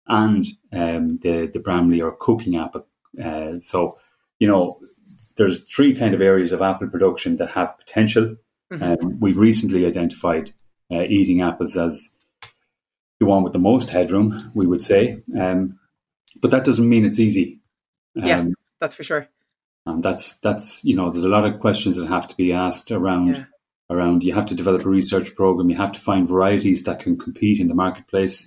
[0.07, 2.87] and um, the the Bramley or cooking apple.
[3.23, 3.99] Uh, so,
[4.39, 4.79] you know,
[5.37, 8.37] there's three kind of areas of apple production that have potential.
[8.73, 8.83] Mm-hmm.
[8.83, 10.53] Um, we've recently identified
[10.91, 12.11] uh, eating apples as
[13.19, 15.23] the one with the most headroom, we would say.
[15.39, 15.79] Um,
[16.41, 17.61] but that doesn't mean it's easy.
[18.17, 18.45] Um, yeah,
[18.81, 19.29] that's for sure.
[19.87, 22.91] And that's that's you know, there's a lot of questions that have to be asked
[22.91, 23.37] around.
[23.37, 23.45] Yeah
[23.91, 27.19] around you have to develop a research program, you have to find varieties that can
[27.19, 28.47] compete in the marketplace,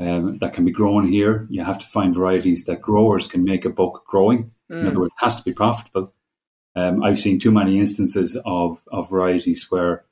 [0.00, 1.46] um, that can be grown here.
[1.50, 4.50] You have to find varieties that growers can make a buck growing.
[4.70, 4.80] Mm.
[4.80, 5.00] In other mm.
[5.00, 6.12] words, it has to be profitable.
[6.76, 10.04] Um, I've seen too many instances of, of varieties where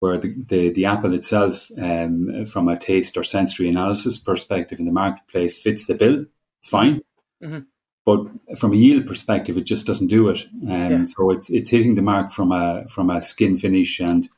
[0.00, 4.84] where the, the, the apple itself, um, from a taste or sensory analysis perspective in
[4.84, 6.26] the marketplace, fits the bill.
[6.58, 7.02] It's fine.
[7.40, 7.60] Mm-hmm.
[8.04, 10.44] But from a yield perspective, it just doesn't do it.
[10.64, 11.04] Um, yeah.
[11.04, 14.28] So it's it's hitting the mark from a from a skin finish and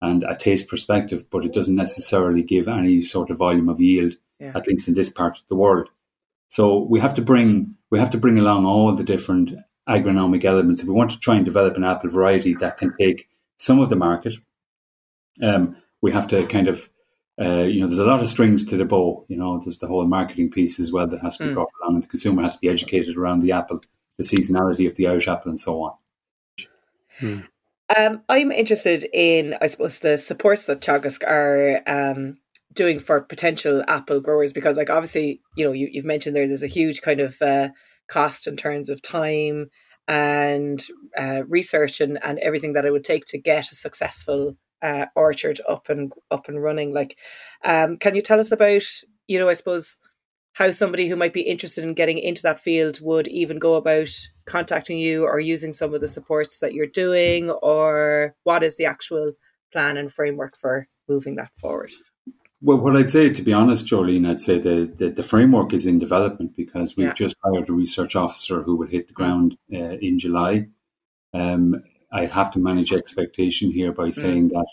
[0.00, 4.14] and a taste perspective, but it doesn't necessarily give any sort of volume of yield,
[4.38, 4.52] yeah.
[4.54, 5.90] at least in this part of the world.
[6.50, 9.54] So we have to bring we have to bring along all the different
[9.88, 13.28] agronomic elements if we want to try and develop an apple variety that can take
[13.56, 14.34] some of the market.
[15.42, 16.90] Um, we have to kind of
[17.40, 19.24] uh, you know, there's a lot of strings to the bow.
[19.28, 21.54] You know, there's the whole marketing piece as well that has to be mm.
[21.54, 23.80] brought along, and the consumer has to be educated around the apple,
[24.18, 25.94] the seasonality of the Irish apple, and so on.
[27.20, 27.48] Mm.
[27.96, 32.38] Um, I'm interested in, I suppose, the supports that Teagasc are um,
[32.72, 36.62] doing for potential apple growers because, like, obviously, you know, you, you've mentioned there, there's
[36.62, 37.68] a huge kind of uh,
[38.08, 39.70] cost in terms of time
[40.06, 40.84] and
[41.16, 45.60] uh, research and, and everything that it would take to get a successful uh, orchard
[45.68, 46.92] up and up and running.
[46.94, 47.18] Like,
[47.64, 48.82] um, can you tell us about,
[49.26, 49.98] you know, I suppose
[50.52, 54.08] how somebody who might be interested in getting into that field would even go about
[54.46, 58.86] contacting you or using some of the supports that you're doing, or what is the
[58.86, 59.32] actual
[59.72, 61.92] plan and framework for moving that forward?
[62.62, 65.86] Well, what I'd say, to be honest, Jolene, I'd say the, the, the framework is
[65.86, 67.14] in development because we've yeah.
[67.14, 70.68] just hired a research officer who will hit the ground uh, in July.
[71.32, 74.14] Um, I have to manage expectation here by mm.
[74.14, 74.52] saying mm.
[74.52, 74.66] that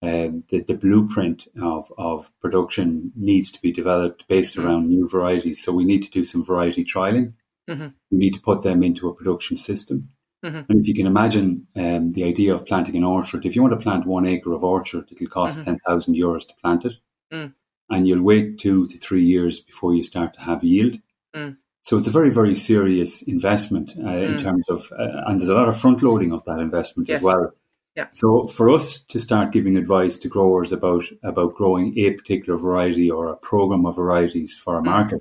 [0.00, 4.64] uh, the, the blueprint of, of production needs to be developed based mm.
[4.64, 5.62] around new varieties.
[5.62, 7.34] So we need to do some variety trialing.
[7.68, 7.88] Mm-hmm.
[8.10, 10.08] We need to put them into a production system.
[10.42, 10.70] Mm-hmm.
[10.70, 13.72] And if you can imagine um, the idea of planting an orchard, if you want
[13.72, 15.72] to plant one acre of orchard, it'll cost mm-hmm.
[15.72, 16.94] 10,000 euros to plant it.
[17.32, 17.54] Mm.
[17.90, 20.98] And you'll wait two to three years before you start to have yield.
[21.34, 21.56] Mm.
[21.84, 24.42] So it's a very, very serious investment uh, in mm.
[24.42, 27.18] terms of, uh, and there's a lot of front loading of that investment yes.
[27.18, 27.50] as well.
[27.96, 28.06] Yeah.
[28.12, 33.10] So for us to start giving advice to growers about about growing a particular variety
[33.10, 34.84] or a program of varieties for a mm.
[34.84, 35.20] market,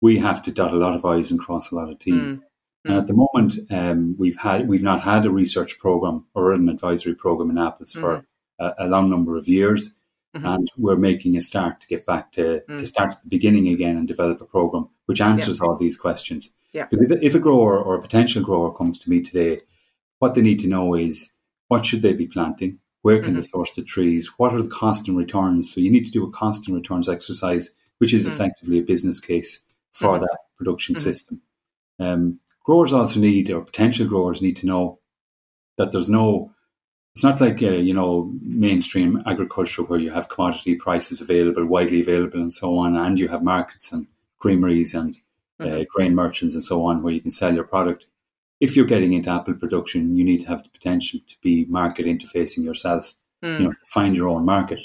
[0.00, 2.36] we have to dot a lot of I's and cross a lot of T's.
[2.36, 2.40] Mm.
[2.84, 6.68] And at the moment, um, we've had we've not had a research program or an
[6.68, 8.24] advisory program in apples for mm.
[8.58, 9.94] a, a, long number of years,
[10.34, 10.46] mm-hmm.
[10.46, 12.78] and we're making a start to get back to mm.
[12.78, 15.68] to start at the beginning again and develop a program which answers yeah.
[15.68, 16.50] all these questions.
[16.72, 16.86] Yeah.
[16.90, 19.60] Because if, if a grower or a potential grower comes to me today,
[20.18, 21.32] what they need to know is
[21.68, 22.78] what should they be planting?
[23.02, 23.36] Where can mm-hmm.
[23.36, 24.30] they source the trees?
[24.36, 25.72] What are the cost and returns?
[25.72, 28.34] So you need to do a cost and returns exercise, which is mm-hmm.
[28.34, 29.60] effectively a business case
[29.92, 30.22] for mm-hmm.
[30.22, 31.02] that production mm-hmm.
[31.02, 31.42] system.
[31.98, 35.00] Um, growers also need, or potential growers need to know
[35.78, 36.51] that there's no.
[37.14, 42.00] It's not like uh, you know mainstream agriculture where you have commodity prices available, widely
[42.00, 44.06] available, and so on, and you have markets and
[44.38, 45.16] creameries and
[45.60, 45.82] uh, mm-hmm.
[45.90, 48.06] grain merchants and so on where you can sell your product
[48.62, 52.06] if you're getting into apple production, you need to have the potential to be market
[52.06, 53.58] interfacing yourself, mm.
[53.58, 54.78] you know, to find your own market.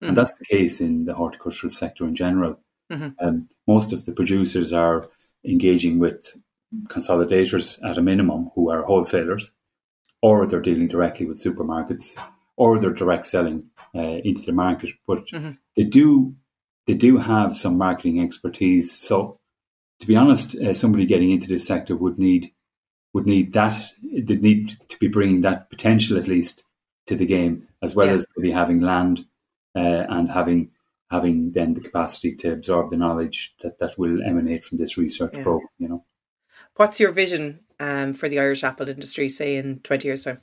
[0.00, 0.08] Mm.
[0.08, 2.60] And that's the case in the horticultural sector in general.
[2.92, 3.08] Mm-hmm.
[3.18, 5.08] Um, most of the producers are
[5.44, 6.32] engaging with
[6.86, 9.50] consolidators at a minimum who are wholesalers,
[10.24, 12.18] or they're dealing directly with supermarkets,
[12.56, 13.62] or they're direct selling
[13.94, 14.90] uh, into the market.
[15.06, 15.50] But mm-hmm.
[15.76, 16.34] they do
[16.86, 18.90] they do have some marketing expertise.
[18.90, 19.38] So,
[20.00, 22.52] to be honest, uh, somebody getting into this sector would need
[23.12, 26.64] would need that they need to be bringing that potential at least
[27.06, 28.14] to the game as well yeah.
[28.14, 29.26] as maybe having land
[29.76, 30.70] uh, and having
[31.10, 35.36] having then the capacity to absorb the knowledge that that will emanate from this research
[35.36, 35.42] yeah.
[35.42, 36.04] program you know
[36.76, 40.40] what's your vision um, for the irish apple industry say in 20 years time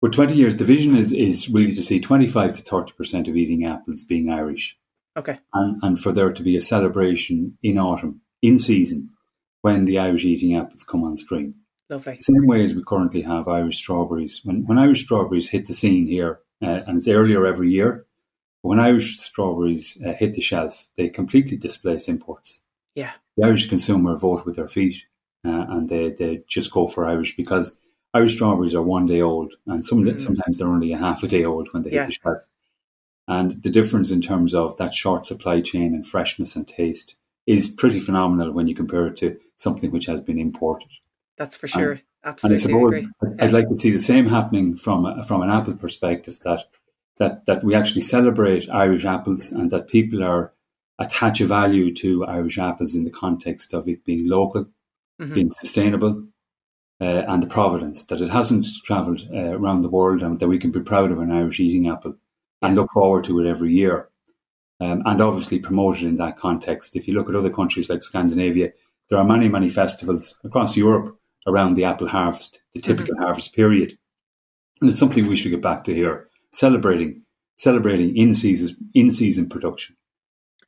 [0.00, 3.36] well 20 years the vision is is really to see 25 to 30 percent of
[3.36, 4.76] eating apples being irish
[5.16, 9.10] okay and, and for there to be a celebration in autumn in season
[9.62, 11.54] when the irish eating apples come on stream
[11.88, 12.18] Lovely.
[12.18, 14.40] Same way as we currently have Irish strawberries.
[14.44, 18.06] When when Irish strawberries hit the scene here, uh, and it's earlier every year,
[18.62, 22.60] when Irish strawberries uh, hit the shelf, they completely displace imports.
[22.96, 23.12] Yeah.
[23.36, 25.04] The Irish consumer vote with their feet,
[25.48, 27.78] uh, and they, they just go for Irish because
[28.14, 30.20] Irish strawberries are one day old, and some mm.
[30.20, 32.04] sometimes they're only a half a day old when they yeah.
[32.04, 32.46] hit the shelf.
[33.28, 37.68] And the difference in terms of that short supply chain and freshness and taste is
[37.68, 40.88] pretty phenomenal when you compare it to something which has been imported.
[41.36, 42.00] That's for sure.
[42.24, 43.08] Absolutely and I agree.
[43.38, 46.64] I'd like to see the same happening from a, from an apple perspective that
[47.18, 50.52] that that we actually celebrate Irish apples and that people are
[50.98, 54.66] attach a value to Irish apples in the context of it being local,
[55.20, 55.32] mm-hmm.
[55.32, 56.26] being sustainable,
[57.00, 60.58] uh, and the providence that it hasn't travelled uh, around the world and that we
[60.58, 62.16] can be proud of an Irish eating apple
[62.62, 64.08] and look forward to it every year.
[64.78, 66.96] Um, and obviously promote it in that context.
[66.96, 68.72] If you look at other countries like Scandinavia,
[69.08, 72.86] there are many, many festivals across Europe around the apple harvest, the mm-hmm.
[72.86, 73.24] typical mm-hmm.
[73.24, 73.96] harvest period.
[74.80, 77.22] And it's something we should get back to here, celebrating
[77.58, 79.96] celebrating in season in season production.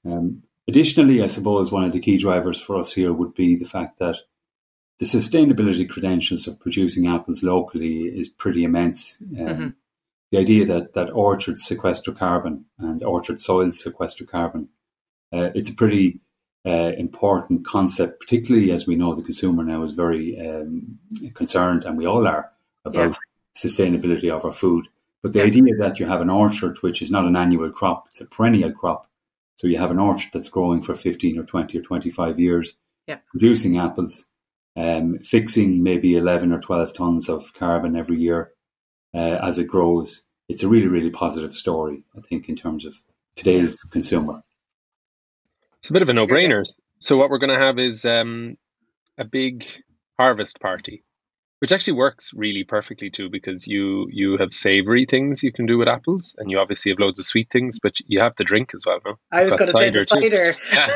[0.06, 3.66] Um, additionally, I suppose one of the key drivers for us here would be the
[3.66, 4.16] fact that
[4.98, 9.18] the sustainability credentials of producing apples locally is pretty immense.
[9.20, 9.68] Um, mm-hmm.
[10.32, 14.68] The idea that that orchards sequester carbon and orchard soils sequester carbon,
[15.32, 16.20] uh, it's a pretty
[16.66, 20.98] uh, important concept, particularly as we know the consumer now is very um,
[21.32, 22.50] concerned, and we all are
[22.84, 23.16] about yeah.
[23.56, 24.86] sustainability of our food.
[25.22, 28.20] But the idea that you have an orchard which is not an annual crop, it's
[28.20, 29.08] a perennial crop.
[29.56, 32.74] So you have an orchard that's growing for 15 or 20 or 25 years,
[33.06, 33.18] yeah.
[33.30, 34.26] producing apples,
[34.76, 38.52] um, fixing maybe 11 or 12 tons of carbon every year.
[39.14, 40.22] uh, as it grows.
[40.48, 42.94] It's a really, really positive story, I think, in terms of
[43.36, 44.42] today's consumer.
[45.80, 46.64] It's a bit of a no-brainer.
[46.98, 48.56] So what we're going to have is um,
[49.16, 49.66] a big
[50.18, 51.04] harvest party,
[51.60, 55.78] which actually works really perfectly too, because you you have savoury things you can do
[55.78, 58.72] with apples, and you obviously have loads of sweet things, but you have the drink
[58.74, 59.00] as well.
[59.04, 59.18] No?
[59.30, 60.54] I was going to say the cider.
[60.72, 60.88] Yeah.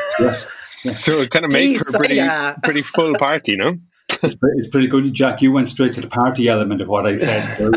[0.91, 2.21] So it kind of makes for a pretty
[2.63, 3.77] pretty full party, no?
[4.21, 5.41] It's, it's, pretty good, Jack.
[5.41, 7.57] You went straight to the party element of what I said.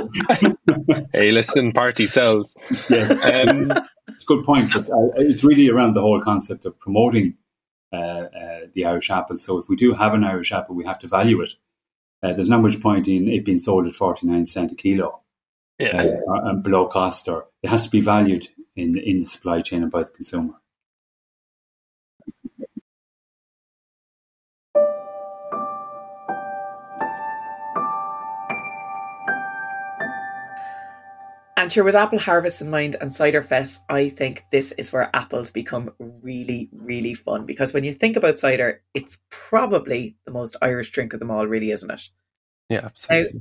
[1.13, 2.57] hey, listen, party sells.
[2.89, 3.09] Yeah,
[3.49, 3.73] um,
[4.09, 7.35] it's a good point, but uh, it's really around the whole concept of promoting
[7.93, 9.39] uh, uh, the Irish apple.
[9.39, 11.51] So if we do have an Irish apple, we have to value it.
[12.23, 15.21] Uh, there's not much point in it being sold at 49 cent a kilo
[15.79, 16.17] yeah.
[16.29, 19.83] Uh, and below cost, or it has to be valued in, in the supply chain
[19.83, 20.55] and by the consumer.
[31.67, 35.11] And sure, with apple harvest in mind and cider fest, I think this is where
[35.13, 37.45] apples become really, really fun.
[37.45, 41.49] Because when you think about cider, it's probably the most Irish drink of them all,
[41.49, 42.09] really, isn't it?
[42.69, 43.33] Yeah, absolutely.
[43.33, 43.41] Now,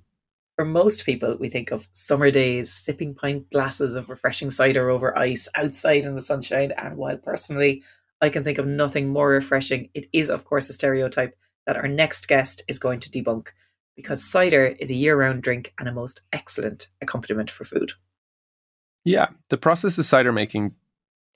[0.55, 5.15] for most people, we think of summer days, sipping pint glasses of refreshing cider over
[5.15, 6.73] ice outside in the sunshine.
[6.79, 7.83] And while personally,
[8.21, 11.88] I can think of nothing more refreshing, it is, of course, a stereotype that our
[11.88, 13.49] next guest is going to debunk
[13.95, 17.91] because cider is a year round drink and a most excellent accompaniment for food.
[19.05, 20.73] Yeah, the process of cider making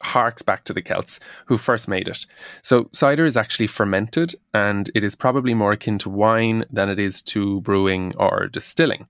[0.02, 2.26] harks back to the Celts who first made it.
[2.64, 7.00] So, cider is actually fermented and it is probably more akin to wine than it
[7.00, 9.08] is to brewing or distilling.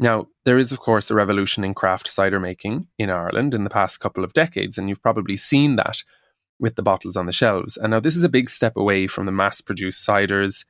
[0.00, 3.70] Now, there is, of course, a revolution in craft cider making in Ireland in the
[3.70, 6.02] past couple of decades, and you've probably seen that
[6.58, 7.76] with the bottles on the shelves.
[7.76, 10.64] And now, this is a big step away from the mass produced ciders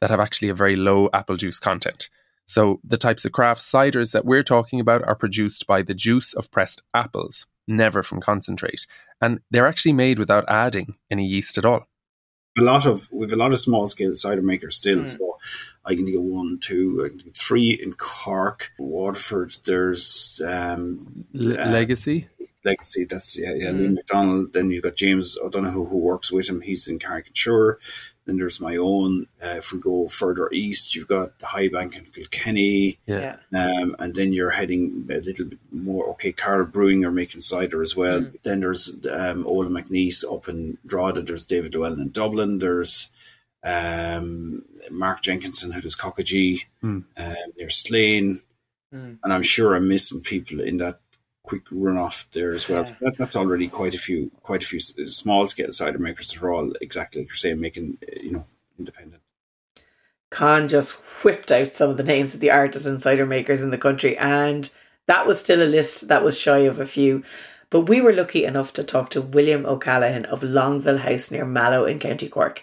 [0.00, 2.08] that have actually a very low apple juice content.
[2.48, 6.32] So, the types of craft ciders that we're talking about are produced by the juice
[6.32, 8.86] of pressed apples, never from concentrate.
[9.20, 11.86] And they're actually made without adding any yeast at all.
[12.58, 15.00] A lot of we've a lot of small scale cider makers still.
[15.00, 15.08] Mm.
[15.08, 15.36] So
[15.84, 19.54] I can think of one, two, three in Cork, Waterford.
[19.66, 22.28] There's um, L- uh, Legacy.
[22.64, 23.04] Legacy.
[23.04, 23.70] That's yeah, yeah.
[23.70, 23.78] Mm.
[23.78, 24.52] Lee McDonald.
[24.54, 26.62] Then you've got James O'Donoghue who who works with him.
[26.62, 27.76] He's in Carrick-on-Suir.
[28.28, 29.26] Then there's my own.
[29.42, 32.98] Uh, if we go further east, you've got the High Bank and Kilkenny.
[33.06, 33.36] Yeah.
[33.54, 36.04] Um, and then you're heading a little bit more.
[36.10, 38.20] Okay, Carroll Brewing are making cider as well.
[38.20, 38.42] Mm.
[38.42, 41.22] Then there's um, Ola McNeese up in Drogheda.
[41.22, 42.58] There's David Llewellyn in Dublin.
[42.58, 43.08] There's
[43.64, 46.64] um, Mark Jenkinson who does Cockagee.
[46.84, 47.04] Mm.
[47.16, 48.42] Um, there's Slane.
[48.94, 49.20] Mm.
[49.24, 51.00] And I'm sure I'm missing people in that
[51.48, 52.80] quick runoff there as well.
[52.80, 52.84] Yeah.
[52.84, 56.42] So that, that's already quite a few, quite a few small scale cider makers that
[56.42, 58.44] are all exactly like you're saying, making eh, you know
[58.78, 59.22] independent.
[60.30, 60.92] Con just
[61.24, 64.68] whipped out some of the names of the artisan cider makers in the country, and
[65.06, 67.22] that was still a list that was shy of a few.
[67.70, 71.86] But we were lucky enough to talk to William O'Callaghan of Longueville House near Mallow
[71.86, 72.62] in County Cork,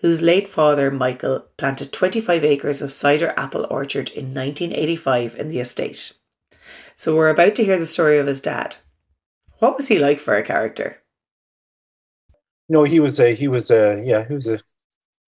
[0.00, 5.60] whose late father, Michael, planted 25 acres of cider apple orchard in 1985 in the
[5.60, 6.12] estate.
[6.96, 8.76] So we're about to hear the story of his dad.
[9.58, 11.02] What was he like for a character?
[12.68, 14.60] No, he was a he was a yeah he was a,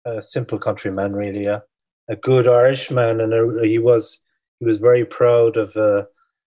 [0.04, 1.60] a simple countryman really yeah.
[2.08, 4.18] a good Irishman and a, he was
[4.58, 6.04] he was very proud of uh,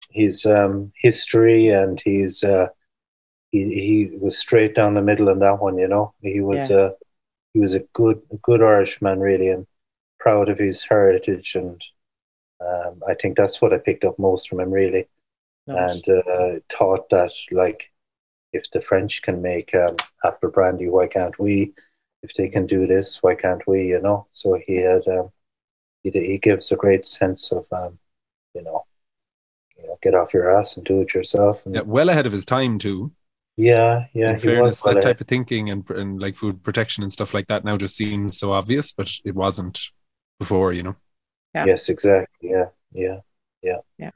[0.09, 2.67] his um, history and his uh,
[3.51, 6.77] he he was straight down the middle in that one you know he was yeah.
[6.77, 6.91] uh,
[7.53, 9.67] he was a good a good Irishman really and
[10.19, 11.81] proud of his heritage and
[12.65, 15.07] um, I think that's what I picked up most from him, really,
[15.67, 15.91] nice.
[15.91, 17.91] and uh, thought that like
[18.53, 19.95] if the French can make um,
[20.25, 21.73] apple brandy, why can't we?
[22.21, 23.87] If they can do this, why can't we?
[23.87, 24.27] You know.
[24.33, 25.31] So he had um,
[26.03, 27.97] he he gives a great sense of um,
[28.53, 28.85] you know,
[29.77, 31.65] you know, get off your ass and do it yourself.
[31.65, 33.11] And, yeah, well ahead of his time too.
[33.55, 34.31] Yeah, yeah.
[34.31, 37.65] In fairness, that type of thinking and and like food protection and stuff like that
[37.65, 39.79] now just seems so obvious, but it wasn't
[40.39, 40.95] before, you know.
[41.53, 41.65] Yeah.
[41.65, 42.49] Yes, exactly.
[42.49, 43.19] Yeah, yeah,
[43.61, 43.77] yeah.
[43.97, 44.11] Yeah.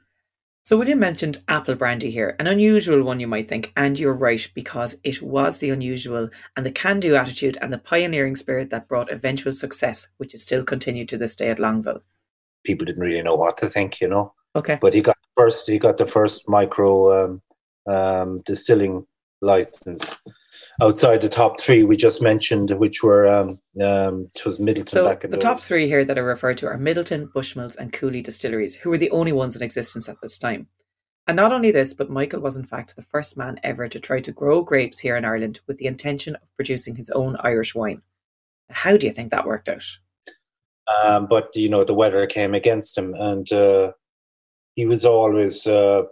[0.64, 4.48] So William mentioned apple brandy here, an unusual one you might think, and you're right
[4.54, 9.12] because it was the unusual and the can-do attitude and the pioneering spirit that brought
[9.12, 12.02] eventual success, which is still continued to this day at Longueville.
[12.64, 14.32] People didn't really know what to think, you know.
[14.56, 14.78] Okay.
[14.80, 15.68] But he got first.
[15.68, 17.42] He got the first micro um,
[17.86, 19.06] um, distilling
[19.42, 20.18] license
[20.80, 23.50] outside the top three we just mentioned, which were um,
[23.80, 24.88] um, it was Midleton.
[24.88, 27.92] So back in the top three here that are referred to are Midleton, Bushmills, and
[27.92, 30.66] Cooley distilleries, who were the only ones in existence at this time.
[31.26, 34.20] And not only this, but Michael was in fact the first man ever to try
[34.20, 38.02] to grow grapes here in Ireland with the intention of producing his own Irish wine.
[38.70, 39.84] How do you think that worked out?
[41.02, 43.92] Um, but you know the weather came against him, and uh,
[44.74, 46.02] he was always uh,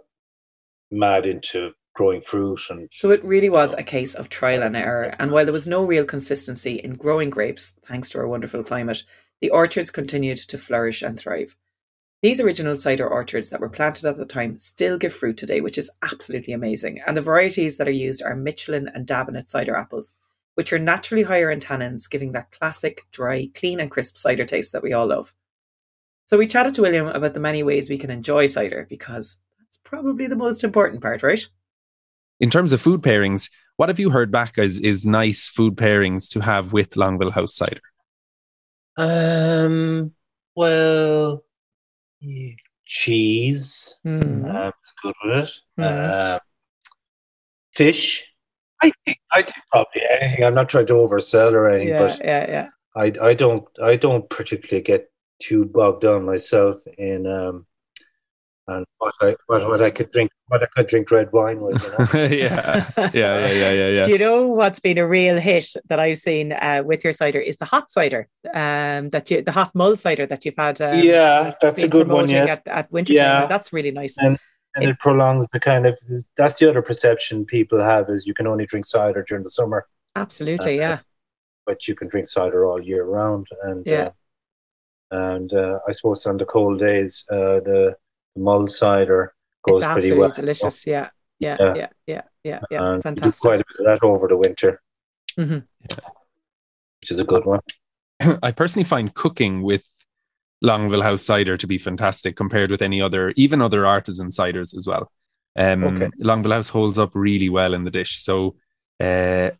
[0.89, 4.75] mad into growing fruit and So it really was um, a case of trial and
[4.75, 5.15] error.
[5.19, 9.03] And while there was no real consistency in growing grapes, thanks to our wonderful climate,
[9.41, 11.55] the orchards continued to flourish and thrive.
[12.21, 15.77] These original cider orchards that were planted at the time still give fruit today, which
[15.77, 17.01] is absolutely amazing.
[17.05, 20.13] And the varieties that are used are Michelin and Dabinett cider apples,
[20.55, 24.71] which are naturally higher in tannins, giving that classic, dry, clean, and crisp cider taste
[24.71, 25.33] that we all love.
[26.25, 29.77] So we chatted to William about the many ways we can enjoy cider because that's
[29.83, 31.45] probably the most important part, right?
[32.39, 36.29] In terms of food pairings, what have you heard back as is nice food pairings
[36.31, 37.81] to have with Longueville House cider?
[38.95, 40.11] um
[40.55, 41.43] well
[42.19, 42.51] yeah,
[42.85, 44.45] cheese Mm.
[44.53, 45.83] um, is good with it.
[45.83, 46.39] Um
[47.73, 48.27] fish
[48.83, 52.21] I think I think probably anything I'm not trying to oversell or anything Yeah, but
[52.23, 52.69] yeah, yeah.
[52.95, 55.09] I I don't I don't particularly get
[55.41, 57.65] too bogged down myself in um
[58.67, 61.83] and what I what, what I could drink what I could drink red wine with.
[61.83, 62.25] You know?
[62.27, 64.03] yeah, yeah, yeah, yeah, yeah, yeah.
[64.03, 67.39] Do you know what's been a real hit that I've seen uh, with your cider
[67.39, 70.81] is the hot cider, um, that you the hot mull cider that you've had.
[70.81, 72.29] Um, yeah, that's a good one.
[72.29, 73.41] Yes, at, at winter Yeah.
[73.41, 73.49] time.
[73.49, 74.17] That's really nice.
[74.17, 74.37] and
[74.75, 75.99] and it prolongs the kind of
[76.35, 79.85] that's the other perception people have is you can only drink cider during the summer,
[80.15, 80.99] Absolutely, uh, yeah.
[81.65, 83.47] but you can drink cider all year round.
[83.63, 84.01] And Yeah.
[84.05, 84.11] uh,
[85.11, 87.95] and uh, I suppose on the cold days, uh, the,
[88.35, 90.29] the mull cider goes It's pretty absolutely well.
[90.31, 90.87] delicious.
[90.87, 91.09] Yeah,
[91.39, 91.73] yeah, Yeah.
[91.75, 92.79] yeah, yeah, yeah, yeah.
[92.83, 93.39] and we do Fantastic.
[93.41, 94.81] quite a bit of that over the winter,
[95.37, 95.63] Mhm.
[97.01, 97.59] which is a good one.
[98.43, 99.83] I personally find cooking with
[100.61, 104.87] Longueville House cider to be fantastic compared with any other, even other artisan ciders as
[104.87, 105.11] well.
[105.55, 106.09] Um, Okay.
[106.17, 108.23] Longueville House holds up really well in the dish.
[108.23, 108.55] So,
[108.99, 109.51] uh,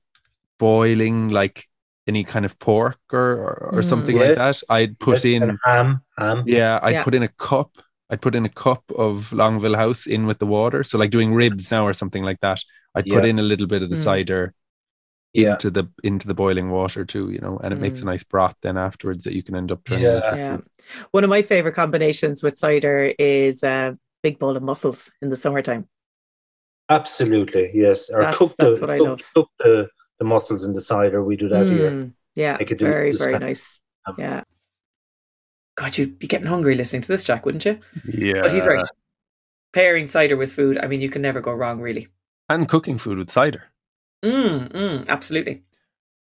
[0.60, 1.68] boiling like
[2.08, 3.86] any kind of pork or or, or Mm.
[3.86, 6.44] something like that, I'd put Yes, in ham, ham.
[6.46, 7.04] yeah, I'd Yeah.
[7.04, 7.72] put in a cup.
[8.10, 10.84] I'd put in a cup of Longueville House in with the water.
[10.84, 12.62] So like doing ribs now or something like that.
[12.96, 13.30] I'd put Yeah.
[13.30, 14.04] in a little bit of the Mm.
[14.04, 14.54] cider
[15.34, 15.54] Yeah.
[15.54, 18.08] into the into the boiling water too, you know, and it makes a Mm.
[18.08, 20.32] nice broth then afterwards that you can end up turning Yeah.
[20.32, 20.58] into Yeah.
[21.12, 25.36] One of my favorite combinations with cider is a big bowl of mussels in the
[25.38, 25.88] summertime.
[26.90, 28.10] Absolutely, yes.
[28.10, 29.32] Or That's- cook that's the what I cook, love.
[29.34, 29.90] cook the
[30.20, 31.24] the mussels in the cider.
[31.24, 31.90] We do that here.
[31.90, 33.80] Mm, yeah, Make it very, very kind nice.
[34.06, 34.44] Um, Yeah.
[35.76, 37.80] God, you'd be getting hungry listening to this, Jack, wouldn't you?
[38.06, 38.42] Yeah.
[38.42, 38.84] But he's right.
[39.74, 42.08] Pairing cider with food, I mean, you can never go wrong, really.
[42.48, 43.64] And cooking food with cider.
[44.24, 45.64] Mm, mm, absolutely.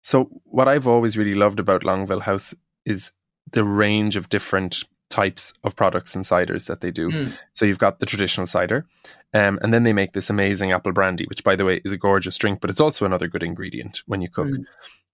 [0.02, 3.12] So what I've always really loved about Longueville House is
[3.50, 7.10] the range of different types of products and ciders that they do.
[7.10, 7.32] Mm.
[7.52, 8.86] So you've got the traditional cider,
[9.34, 11.98] um, and then they make this amazing apple brandy, which, by the way, is a
[11.98, 14.48] gorgeous drink, but it's also another good ingredient when you cook.
[14.48, 14.64] Mm.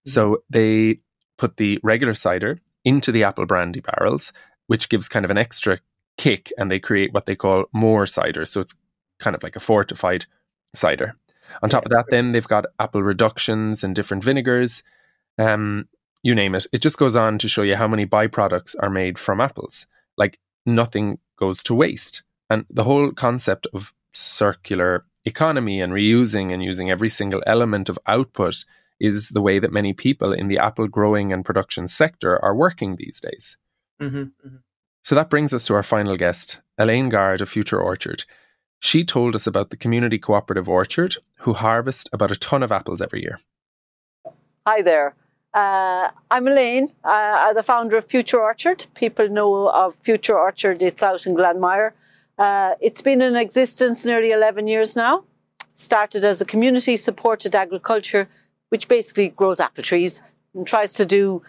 [0.05, 0.99] So they
[1.37, 4.31] put the regular cider into the apple brandy barrels,
[4.67, 5.79] which gives kind of an extra
[6.17, 8.45] kick, and they create what they call Mór cider.
[8.45, 8.75] So it's
[9.19, 10.25] kind of like a fortified
[10.73, 11.15] cider.
[11.63, 14.83] On top of that, then they've got apple reductions and different vinegars.
[15.37, 15.87] Um,
[16.21, 16.67] you name it.
[16.71, 19.87] It just goes on to show you how many byproducts are made from apples.
[20.17, 22.23] Like nothing goes to waste.
[22.49, 27.99] And the whole concept of circular economy and reusing and using every single element of
[28.07, 28.65] output
[28.99, 32.95] is the way that many people in the apple growing and production sector are working
[32.95, 33.57] these days.
[33.99, 34.57] hmm hmm
[35.03, 38.25] So that brings us to our final guest, Elaine Garde of Future Orchard.
[38.79, 43.01] She told us about the community cooperative orchard who harvest about a ton of apples
[43.01, 43.39] every year.
[44.65, 45.15] Hi there.
[45.53, 48.85] Uh, I'm Elaine, uh, I'm the founder of Future Orchard.
[48.93, 51.91] People know of Future Orchard, it's out in Glanmire.
[52.37, 55.23] Uh, it's been in existence nearly 11 years now.
[55.73, 58.29] Started as a community supported agriculture,
[58.69, 60.21] which basically grows apple trees
[60.53, 61.41] and tries to do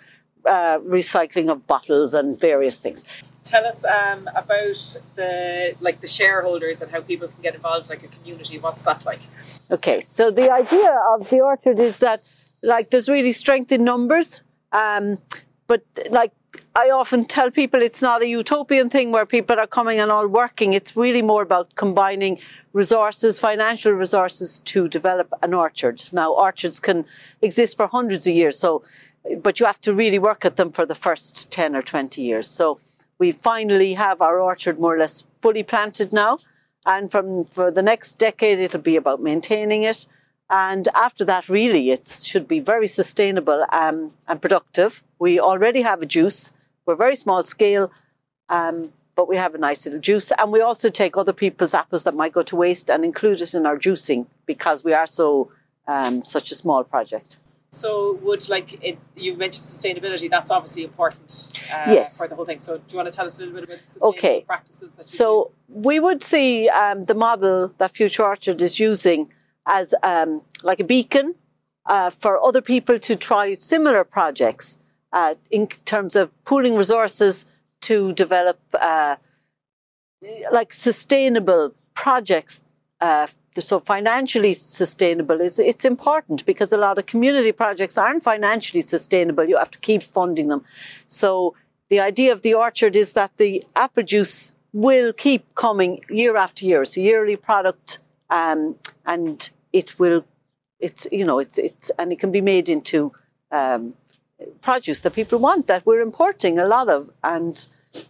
[0.47, 3.05] uh, recycling of bottles and various things.
[3.43, 8.03] Tell us um, about the like the shareholders and how people can get involved, like
[8.03, 8.59] a community.
[8.59, 9.21] What's that like?
[9.71, 12.23] Okay, so the idea of the orchard is that,
[12.63, 14.43] like, there's really strength in numbers.
[14.73, 15.19] Um,
[15.67, 16.33] but, like,
[16.75, 20.27] I often tell people it's not a utopian thing where people are coming and all
[20.27, 20.73] working.
[20.73, 22.39] It's really more about combining
[22.73, 26.03] resources, financial resources to develop an orchard.
[26.13, 27.05] Now, orchards can
[27.43, 28.83] exist for hundreds of years, so,
[29.43, 32.47] but you have to really work at them for the first 10 or 20 years.
[32.49, 32.81] So,
[33.19, 36.39] we finally have our orchard more or less fully planted now.
[36.87, 40.07] And from for the next decade, it'll be about maintaining it.
[40.51, 45.03] And after that, really, it should be very sustainable um, and productive.
[45.21, 46.53] We already have a juice.
[46.87, 47.93] We're very small scale,
[48.49, 50.33] um, but we have a nice little juice.
[50.37, 53.55] And we also take other people's apples that might go to waste and include it
[53.55, 55.53] in our juicing because we are so
[55.87, 57.39] um, such a small project.
[57.73, 60.29] So, would like it, you mentioned sustainability?
[60.29, 61.47] That's obviously important.
[61.73, 62.19] uh, Yes.
[62.19, 62.59] for the whole thing.
[62.59, 64.41] So, do you want to tell us a little bit about the sustainable Okay.
[64.45, 69.31] practices that you So we would see um, the model that Future Orchard is using
[69.71, 71.35] as um, like a beacon
[71.87, 74.77] uh, for other people to try similar projects
[75.13, 77.47] uh, in terms of pooling resources
[77.81, 79.17] to develop uh,
[80.53, 82.61] like sustainable projects.
[83.01, 83.27] Uh,
[83.59, 89.45] so financially sustainable is it's important because a lot of community projects aren't financially sustainable.
[89.45, 90.63] You have to keep funding them.
[91.09, 91.55] So
[91.89, 96.65] the idea of the orchard is that the apple juice will keep coming year after
[96.65, 96.83] year.
[96.83, 97.99] It's a yearly product,
[98.31, 100.25] um, and it will,
[100.79, 103.13] it's you know, it's it's and it can be made into
[103.53, 103.95] um,
[104.61, 107.67] produce that people want that we're importing a lot of, and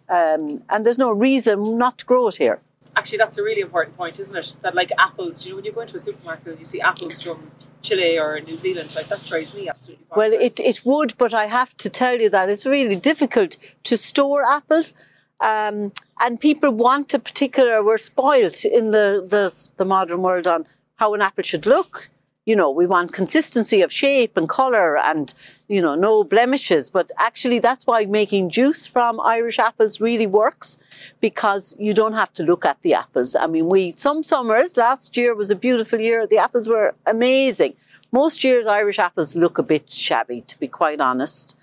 [0.09, 2.61] um, and there's no reason not to grow it here.
[2.97, 4.55] Actually, that's a really important point, isn't it?
[4.63, 6.81] That like apples, do you know when you go into a supermarket and you see
[6.81, 7.51] apples from
[7.83, 10.07] Chile or New Zealand, like that drives me absolutely.
[10.15, 13.97] Well, it, it would, but I have to tell you that it's really difficult to
[13.97, 14.95] store apples.
[15.41, 20.67] Um, and people want a particular, we're spoiled in the, the, the modern world on
[21.01, 22.11] how an apple should look.
[22.45, 25.33] You know, we want consistency of shape and colour and,
[25.69, 26.91] you know, no blemishes.
[26.91, 30.77] But actually, that's why making juice from Irish apples really works
[31.21, 33.35] because you don't have to look at the apples.
[33.35, 36.27] I mean, we, some summers, last year was a beautiful year.
[36.27, 37.75] The apples were amazing.
[38.13, 41.57] Most years, Irish apples look a bit shabby, to be quite honest.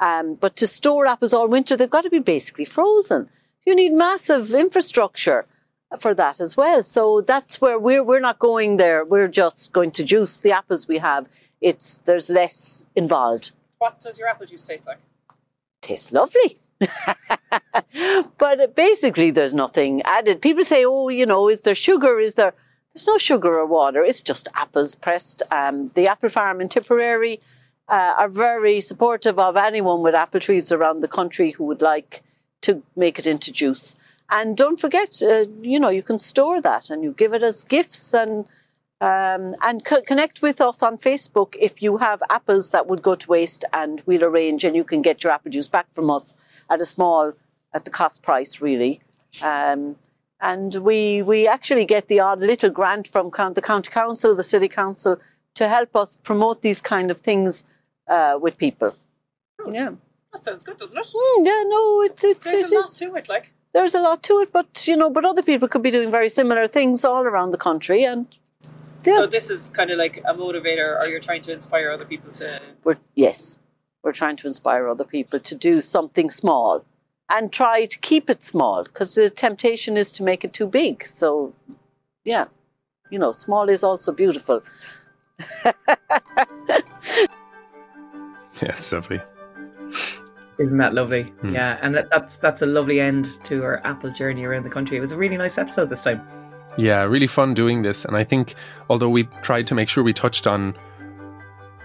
[0.00, 3.30] Um, but to store apples all winter, they've got to be basically frozen.
[3.64, 5.46] You need massive infrastructure
[5.98, 6.82] for that as well.
[6.82, 9.04] So that's where we're we're not going there.
[9.04, 11.26] We're just going to juice the apples we have.
[11.60, 13.52] It's there's less involved.
[13.78, 14.98] what does your apple juice taste like?
[15.80, 16.58] Tastes lovely.
[18.38, 20.40] but basically, there's nothing added.
[20.40, 22.18] People say, "Oh, you know, is there sugar?
[22.20, 22.54] Is there?"
[22.92, 24.04] There's no sugar or water.
[24.04, 25.42] It's just apples pressed.
[25.50, 27.40] Um, the apple farm in Tipperary
[27.88, 32.22] uh, are very supportive of anyone with apple trees around the country who would like
[32.62, 33.96] to make it into juice.
[34.32, 37.62] And don't forget, uh, you know, you can store that and you give it as
[37.62, 38.46] gifts and
[39.02, 43.14] um, and co- connect with us on Facebook if you have apples that would go
[43.16, 46.34] to waste, and we'll arrange and you can get your apple juice back from us
[46.70, 47.32] at a small,
[47.74, 49.00] at the cost price, really.
[49.42, 49.96] Um,
[50.40, 54.68] and we we actually get the odd little grant from the county council, the city
[54.68, 55.18] council,
[55.56, 57.64] to help us promote these kind of things
[58.08, 58.96] uh, with people.
[59.60, 59.90] Oh yeah,
[60.32, 61.06] That sounds good, doesn't it?
[61.06, 63.51] Mm, yeah, no, it's it's There's it a lot to it, like.
[63.72, 66.28] There's a lot to it, but you know, but other people could be doing very
[66.28, 68.26] similar things all around the country, and
[69.04, 72.04] yeah, So this is kind of like a motivator, or you're trying to inspire other
[72.04, 72.60] people to.
[72.84, 73.58] we're yes,
[74.02, 76.84] we're trying to inspire other people to do something small
[77.28, 81.04] and try to keep it small because the temptation is to make it too big.
[81.04, 81.54] So,
[82.24, 82.46] yeah,
[83.10, 84.62] you know, small is also beautiful.
[88.60, 89.20] Yeah, it's lovely.
[90.62, 91.24] Isn't that lovely?
[91.24, 91.54] Hmm.
[91.54, 94.96] Yeah, and that, that's that's a lovely end to our apple journey around the country.
[94.96, 96.26] It was a really nice episode this time.
[96.76, 98.04] Yeah, really fun doing this.
[98.04, 98.54] And I think
[98.88, 100.74] although we tried to make sure we touched on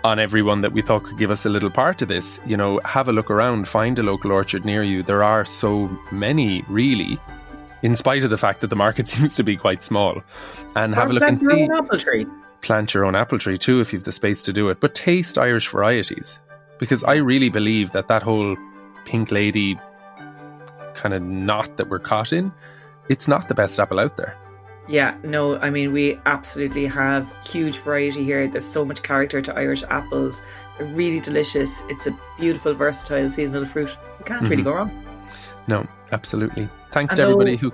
[0.04, 2.80] on everyone that we thought could give us a little part of this, you know,
[2.86, 5.02] have a look around, find a local orchard near you.
[5.04, 7.20] There are so many, really,
[7.82, 10.22] in spite of the fact that the market seems to be quite small.
[10.76, 11.64] And have a look and Plant your see.
[11.64, 12.26] own apple tree.
[12.62, 14.80] Plant your own apple tree too if you've the space to do it.
[14.80, 16.40] But taste Irish varieties.
[16.80, 18.56] Because I really believe that that whole
[19.08, 19.80] pink lady
[20.94, 22.52] kind of knot that we're caught in,
[23.10, 24.36] it's not the best apple out there.
[24.90, 28.48] Yeah, no, I mean we absolutely have huge variety here.
[28.48, 30.42] There's so much character to Irish apples.
[30.78, 31.82] They're really delicious.
[31.90, 33.96] It's a beautiful, versatile seasonal fruit.
[34.20, 34.66] You can't really Mhm.
[34.66, 34.92] go wrong.
[35.68, 36.68] No, absolutely.
[36.92, 37.74] Thanks And to everybody though- who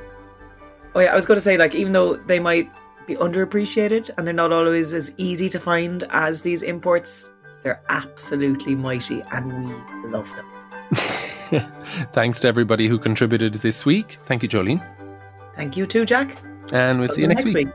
[0.96, 2.70] Oh yeah, I was going to say like even though they might
[3.08, 7.30] be underappreciated and they're not always as easy to find as these imports,
[7.64, 9.46] they're absolutely mighty and
[10.04, 10.46] we love them.
[12.14, 14.18] Thanks to everybody who contributed this week.
[14.26, 14.86] Thank you, Jolene.
[15.56, 16.38] Thank you too, Jack.
[16.72, 17.68] And we'll see you next, week.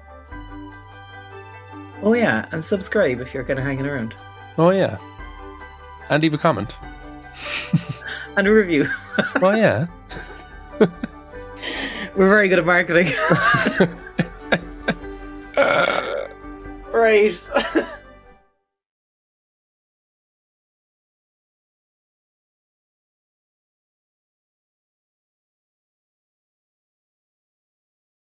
[2.03, 4.15] Oh yeah, and subscribe if you're kind of hanging around.
[4.57, 4.99] Oh, yeah.
[6.11, 6.77] And leave a comment.
[8.37, 8.87] And a review.
[9.43, 9.87] Oh, yeah.
[10.79, 13.09] We're very good at marketing.
[16.93, 17.49] right.